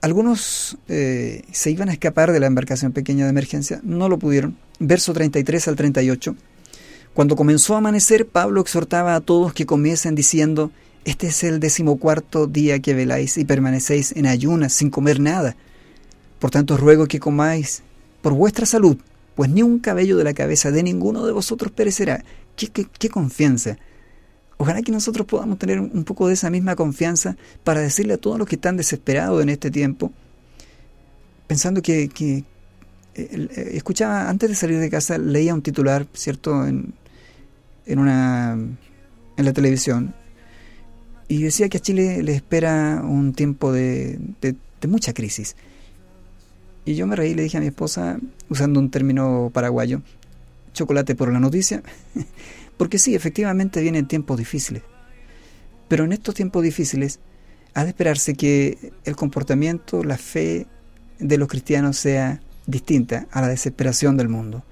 [0.00, 4.56] Algunos eh, se iban a escapar de la embarcación pequeña de emergencia, no lo pudieron.
[4.78, 6.36] Verso 33 al 38.
[7.12, 10.70] Cuando comenzó a amanecer, Pablo exhortaba a todos que comiesen diciendo,
[11.04, 15.56] este es el decimocuarto día que veláis y permanecéis en ayunas sin comer nada.
[16.38, 17.82] Por tanto ruego que comáis
[18.22, 18.96] por vuestra salud,
[19.34, 22.24] pues ni un cabello de la cabeza de ninguno de vosotros perecerá.
[22.56, 23.78] ¿Qué, qué, confianza?
[24.60, 28.38] Ojalá que nosotros podamos tener un poco de esa misma confianza para decirle a todos
[28.38, 30.12] los que están desesperados en este tiempo,
[31.46, 32.44] pensando que, que
[33.14, 36.92] eh, escuchaba antes de salir de casa, leía un titular, ¿cierto?, en,
[37.86, 40.12] en, una, en la televisión,
[41.26, 44.18] y decía que a Chile le espera un tiempo de,
[44.86, 45.56] mucha crisis.
[46.84, 48.18] Y yo me reí y le dije a mi esposa,
[48.50, 50.02] usando un término paraguayo,
[50.74, 51.82] chocolate por la noticia,
[52.80, 54.82] porque sí, efectivamente vienen tiempos difíciles.
[55.86, 57.20] Pero en estos tiempos difíciles
[57.74, 60.66] ha de esperarse que el comportamiento, la fe
[61.18, 64.64] de los cristianos sea distinta a la desesperación del mundo.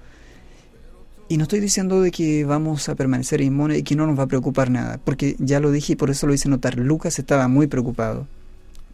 [1.27, 4.23] Y no estoy diciendo de que vamos a permanecer inmunes y que no nos va
[4.23, 6.79] a preocupar nada, porque ya lo dije y por eso lo hice notar.
[6.79, 8.27] Lucas estaba muy preocupado.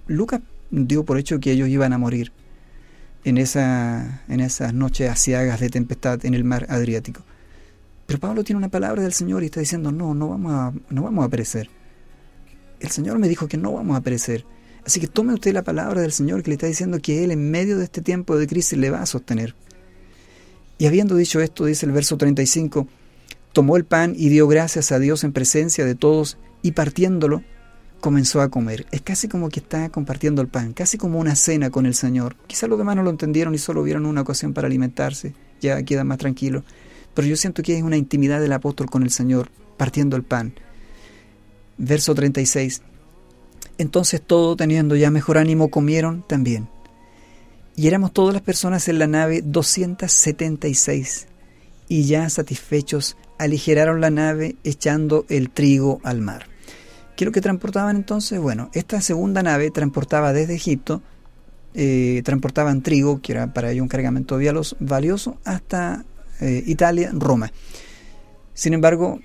[0.08, 2.34] Lucas dio por hecho que ellos iban a morir
[3.24, 7.24] en, esa, en esas noches asiagas de tempestad en el mar Adriático.
[8.06, 11.04] Pero Pablo tiene una palabra del Señor y está diciendo, no, no vamos a, no
[11.04, 11.70] vamos a perecer.
[12.80, 14.46] El Señor me dijo que no vamos a perecer.
[14.86, 17.50] Así que tome usted la palabra del Señor que le está diciendo que Él en
[17.50, 19.56] medio de este tiempo de crisis le va a sostener.
[20.78, 22.88] Y habiendo dicho esto, dice el verso 35,
[23.54, 27.44] tomó el pan y dio gracias a Dios en presencia de todos y partiéndolo,
[28.02, 28.86] comenzó a comer.
[28.92, 32.36] Es casi como que está compartiendo el pan, casi como una cena con el Señor.
[32.46, 36.08] Quizá los demás no lo entendieron y solo vieron una ocasión para alimentarse, ya quedan
[36.08, 36.64] más tranquilos.
[37.16, 40.54] Pero yo siento que es una intimidad del apóstol con el Señor, partiendo el pan.
[41.78, 42.82] Verso 36.
[43.78, 46.68] Entonces todo teniendo ya mejor ánimo comieron también.
[47.76, 51.28] Y éramos todas las personas en la nave 276
[51.88, 56.48] y ya satisfechos aligeraron la nave echando el trigo al mar.
[57.16, 58.40] ¿Qué es lo que transportaban entonces?
[58.40, 61.02] Bueno, esta segunda nave transportaba desde Egipto,
[61.74, 64.40] eh, transportaban trigo, que era para ello un cargamento
[64.80, 66.06] valioso, hasta
[66.42, 67.52] eh, Italia, Roma.
[68.54, 69.20] Sin embargo,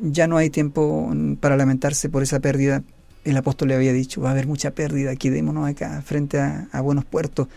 [0.00, 2.82] ya no hay tiempo para lamentarse por esa pérdida.
[3.24, 7.04] El apóstol le había dicho, va a haber mucha pérdida, quedémonos acá frente a, buenos
[7.04, 7.48] puertos.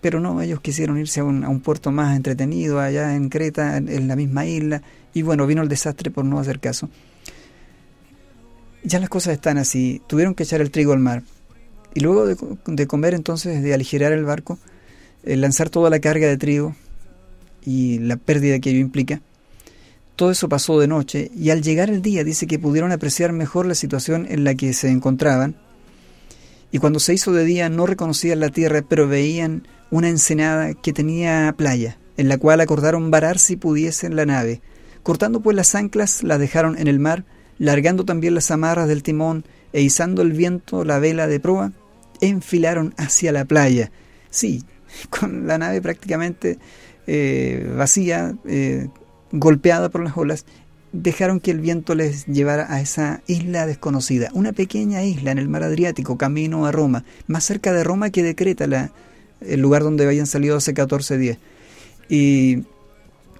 [0.00, 3.76] Pero no, ellos quisieron irse a un, a un, puerto más entretenido, allá en Creta,
[3.76, 4.82] en la misma isla,
[5.12, 6.88] y bueno, vino el desastre por no hacer caso
[8.88, 11.22] ya las cosas están así, tuvieron que echar el trigo al mar.
[11.94, 14.58] Y luego de, comer entonces, de aligerar el barco,
[15.24, 16.76] eh, lanzar toda la carga de trigo
[17.64, 19.20] y la pérdida que ello implica,
[20.18, 23.66] todo eso pasó de noche y al llegar el día dice que pudieron apreciar mejor
[23.66, 25.54] la situación en la que se encontraban.
[26.72, 30.92] Y cuando se hizo de día no reconocían la tierra, pero veían una ensenada que
[30.92, 34.60] tenía playa, en la cual acordaron varar si pudiesen la nave.
[35.04, 37.24] Cortando pues las anclas, las dejaron en el mar,
[37.58, 41.72] largando también las amarras del timón e izando el viento la vela de proa,
[42.20, 43.92] enfilaron hacia la playa.
[44.30, 44.64] Sí,
[45.10, 46.58] con la nave prácticamente
[47.10, 48.88] eh, vacía, eh,
[49.32, 50.44] golpeada por las olas,
[50.92, 55.48] dejaron que el viento les llevara a esa isla desconocida, una pequeña isla en el
[55.48, 58.92] mar Adriático, camino a Roma, más cerca de Roma que de Creta, la,
[59.40, 61.38] el lugar donde habían salido hace 14 días.
[62.10, 62.64] Y,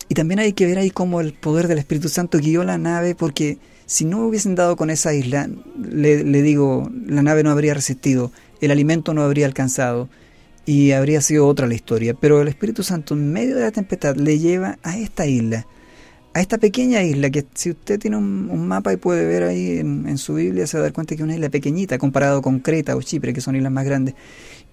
[0.08, 3.14] y también hay que ver ahí cómo el poder del Espíritu Santo guió la nave,
[3.14, 5.48] porque si no hubiesen dado con esa isla,
[5.78, 10.08] le, digo, la nave no habría resistido, el alimento no habría alcanzado
[10.68, 12.12] y habría sido otra la historia.
[12.12, 15.66] Pero el Espíritu Santo en medio de la tempestad le lleva a esta isla,
[16.34, 20.18] a esta pequeña isla, que si usted tiene un, mapa y puede ver ahí en,
[20.18, 22.96] su Biblia, se va a dar cuenta que es una isla pequeñita comparado con Creta
[22.96, 24.14] o Chipre, que son islas más grandes.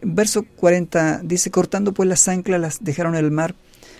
[0.01, 3.55] Verso 40 dice, cortando pues las anclas las dejaron en el mar,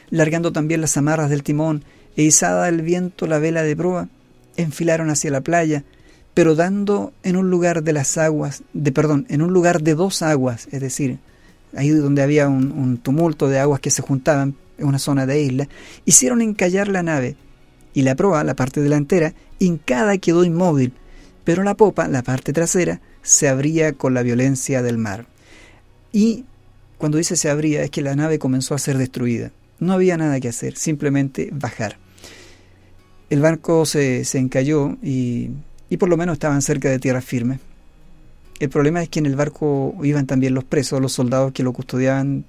[0.10, 1.86] largando también las amarras del timón,
[2.18, 4.10] e izada el viento la vela de proa,
[4.58, 5.86] enfilaron hacia la playa,
[6.34, 10.22] pero dando en un lugar de las aguas, de perdón, en un lugar de dos
[10.24, 11.20] aguas, es decir,
[11.76, 15.68] ahí donde había un, tumulto de aguas que se juntaban en una zona de isla,
[16.06, 17.36] hicieron encallar la nave,
[17.94, 20.94] y la proa, la parte delantera, hincada quedó inmóvil,
[21.44, 25.28] pero la popa, la parte trasera, se abría con la violencia del mar.
[26.12, 26.46] Y
[26.98, 29.52] cuando dice se abría es que la nave comenzó a ser destruida.
[29.80, 31.98] No había nada que hacer, simplemente bajar
[33.30, 35.50] el barco se, se encalló y,
[35.90, 37.60] y, por lo menos estaban cerca de tierra firme.
[38.60, 41.74] El problema es que en el barco iban también los presos, los soldados que lo
[41.74, 42.46] custodiaban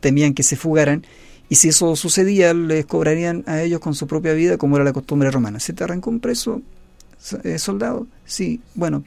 [0.00, 1.04] temían que se fugaran
[1.50, 4.92] y si eso sucedía les cobrarían a ellos con su propia vida como era la
[4.92, 5.58] costumbre romana.
[5.58, 6.62] ¿Se te arrancó un preso
[7.42, 8.06] eh, soldado?
[8.24, 9.04] Sí, bueno,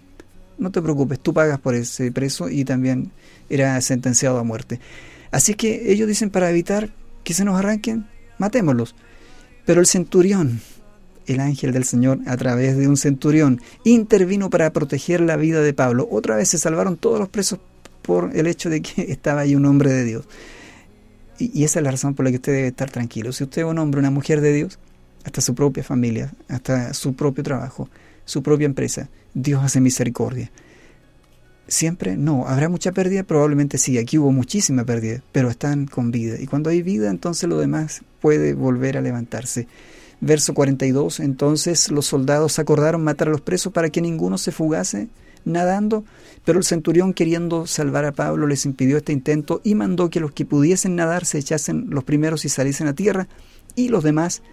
[0.58, 3.12] no te preocupes, tú pagas por ese preso y también
[3.50, 4.82] era sentenciado a muerte.
[5.32, 6.90] Así que ellos dicen para evitar
[7.24, 8.94] que se nos arranquen, matémoslos.
[9.66, 10.60] Pero el centurión,
[11.28, 15.74] el ángel del Señor, a través de un centurión, intervino para proteger la vida de
[15.74, 16.08] Pablo.
[16.12, 17.60] Otra vez se salvaron todos los presos
[18.02, 20.26] por el hecho de que estaba ahí un hombre de Dios.
[21.40, 23.32] Y, esa es la razón por la que usted debe estar tranquilo.
[23.32, 24.78] Si usted es un hombre, una mujer de Dios,
[25.24, 27.90] hasta su propia familia, hasta su propio trabajo,
[28.26, 30.52] su propia empresa, Dios hace misericordia.
[31.68, 36.36] Siempre no, habrá mucha pérdida, probablemente sí, aquí hubo muchísima pérdida, pero están con vida.
[36.40, 39.68] Y cuando hay vida, entonces lo demás puede volver a levantarse.
[40.26, 45.10] Verso 42, entonces los soldados acordaron matar a los presos para que ninguno se fugase
[45.44, 46.06] nadando,
[46.46, 50.32] pero el centurión queriendo salvar a Pablo les impidió este intento y mandó que los
[50.32, 53.28] que pudiesen nadar se echasen los primeros y saliesen a tierra,
[53.76, 54.44] y los demás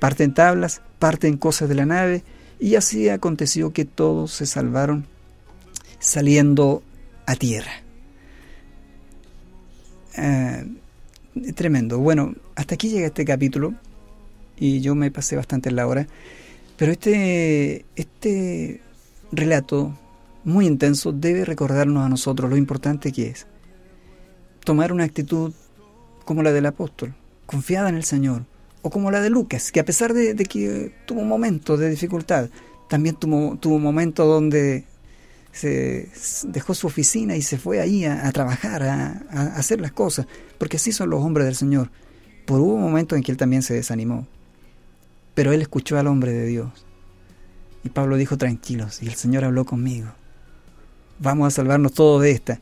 [0.00, 2.24] parten tablas, parten cosas de la nave,
[2.58, 5.06] y así aconteció que todos se salvaron
[6.00, 6.82] saliendo
[7.26, 7.70] a tierra.
[10.16, 10.64] Ah,
[11.54, 12.00] tremendo.
[12.00, 13.76] Bueno, hasta aquí llega este capítulo
[14.60, 16.06] y yo me pasé bastante en la hora.
[16.76, 18.80] Pero este, este
[19.32, 19.98] relato
[20.44, 23.46] muy intenso debe recordarnos a nosotros lo importante que es
[24.64, 25.52] tomar una actitud
[26.24, 27.14] como la del apóstol,
[27.46, 28.44] confiada en el Señor,
[28.82, 32.48] o como la de Lucas, que a pesar de, que tuvo un momento de dificultad,
[32.88, 34.84] también tuvo, tuvo un momento donde
[35.52, 36.08] se
[36.44, 40.26] dejó su oficina y se fue ahí a, trabajar, a, a, hacer las cosas,
[40.58, 41.90] porque así son los hombres del Señor.
[42.46, 44.26] Por hubo un momento en que él también se desanimó,
[45.40, 46.68] pero él escuchó al hombre de Dios.
[47.82, 50.08] Y Pablo dijo, tranquilos, y el Señor habló conmigo.
[51.18, 52.60] Vamos a salvarnos todos de esta.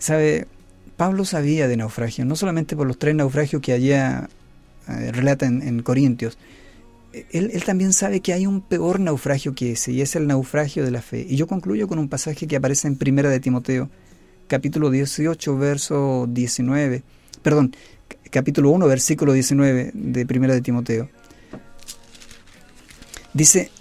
[0.00, 0.48] ¿Sabe?
[0.96, 4.28] Pablo sabía de naufragio, no solamente por los tres naufragios que allá
[4.88, 6.36] eh, relata en, Corintios.
[7.30, 10.90] él, también sabe que hay un peor naufragio que ese, y es el naufragio de
[10.90, 11.24] la fe.
[11.28, 13.88] Y yo concluyo con un pasaje que aparece en Primera de Timoteo,
[14.48, 17.04] capítulo 18, verso 19,
[17.40, 17.76] perdón,
[18.32, 21.08] capítulo 1, versículo 19 de Primera de Timoteo.
[23.34, 23.72] Dice,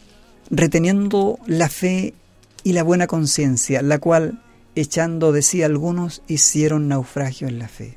[0.50, 2.16] reteniendo la fe
[2.64, 4.42] y la buena conciencia, la cual,
[4.74, 7.96] echando de sí algunos, hicieron naufragio en la fe.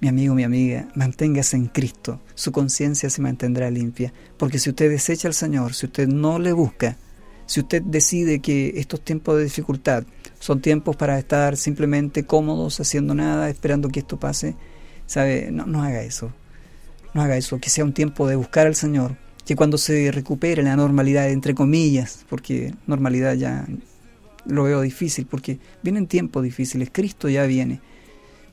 [0.00, 4.88] Mi amigo, mi amiga, manténgase en Cristo, su conciencia se mantendrá limpia, porque si usted
[4.88, 6.96] desecha al Señor, si usted no le busca,
[7.46, 10.04] si usted decide que estos tiempos de dificultad
[10.38, 14.54] son tiempos para estar simplemente cómodos, haciendo nada, esperando que esto pase,
[15.06, 16.32] sabe, no, no haga eso,
[17.12, 19.16] no haga eso, que sea un tiempo de buscar al Señor,
[19.48, 23.66] que cuando se recupere la normalidad, entre comillas, porque normalidad ya
[24.44, 27.80] lo veo difícil, porque vienen tiempos difíciles, Cristo ya viene,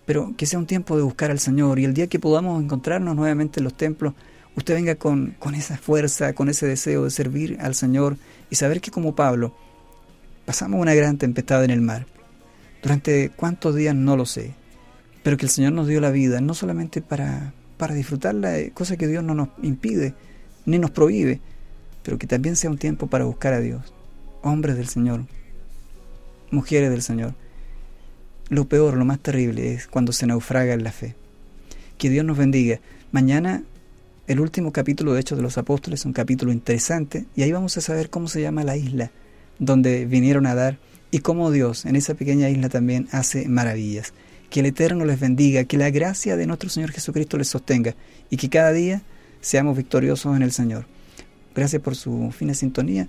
[0.05, 3.13] pero que sea un tiempo de buscar al Señor y el día que podamos encontrarnos
[3.13, 4.13] nuevamente en los templos,
[4.55, 8.15] usted venga con, con esa fuerza, con ese deseo de servir al Señor
[8.49, 9.53] y saber que como Pablo
[10.45, 12.05] pasamos una gran tempestad en el mar.
[12.81, 14.53] Durante cuántos días no lo sé,
[15.23, 19.07] pero que el Señor nos dio la vida, no solamente para, para disfrutarla, cosa que
[19.07, 20.13] Dios no nos impide,
[20.65, 21.39] ni nos prohíbe,
[22.03, 23.93] pero que también sea un tiempo para buscar a Dios.
[24.41, 25.25] Hombres del Señor,
[26.51, 27.33] mujeres del Señor.
[28.49, 31.15] Lo peor, lo más terrible es cuando se naufraga en la fe.
[31.97, 32.79] Que Dios nos bendiga.
[33.11, 33.63] Mañana
[34.27, 37.77] el último capítulo de Hechos de los Apóstoles es un capítulo interesante y ahí vamos
[37.77, 39.11] a saber cómo se llama la isla
[39.59, 40.79] donde vinieron a dar
[41.11, 44.13] y cómo Dios en esa pequeña isla también hace maravillas.
[44.49, 47.95] Que el Eterno les bendiga, que la gracia de nuestro Señor Jesucristo les sostenga
[48.29, 49.01] y que cada día
[49.45, 50.87] seamos victoriosos en el Señor.
[51.53, 53.07] Gracias por su fina sintonía.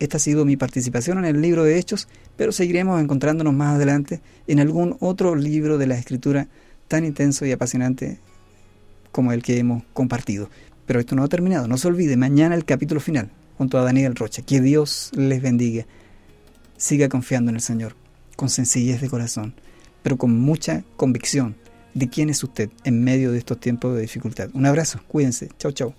[0.00, 4.20] Esta ha sido mi participación en el libro de Hechos, pero seguiremos encontrándonos más adelante
[4.48, 6.48] en algún otro libro de la Escritura
[6.88, 8.18] tan intenso y apasionante
[9.12, 10.50] como el que hemos compartido.
[10.86, 11.68] Pero esto no ha terminado.
[11.68, 14.42] No se olvide, mañana el capítulo final, junto a Daniel Rocha.
[14.42, 15.86] Que Dios les bendiga.
[16.78, 17.94] Siga confiando en el Señor,
[18.34, 19.54] con sencillez de corazón,
[20.02, 21.54] pero con mucha convicción
[21.94, 24.50] de quién es usted en medio de estos tiempos de dificultad.
[24.54, 25.94] Un abrazo, cuídense, chao chao.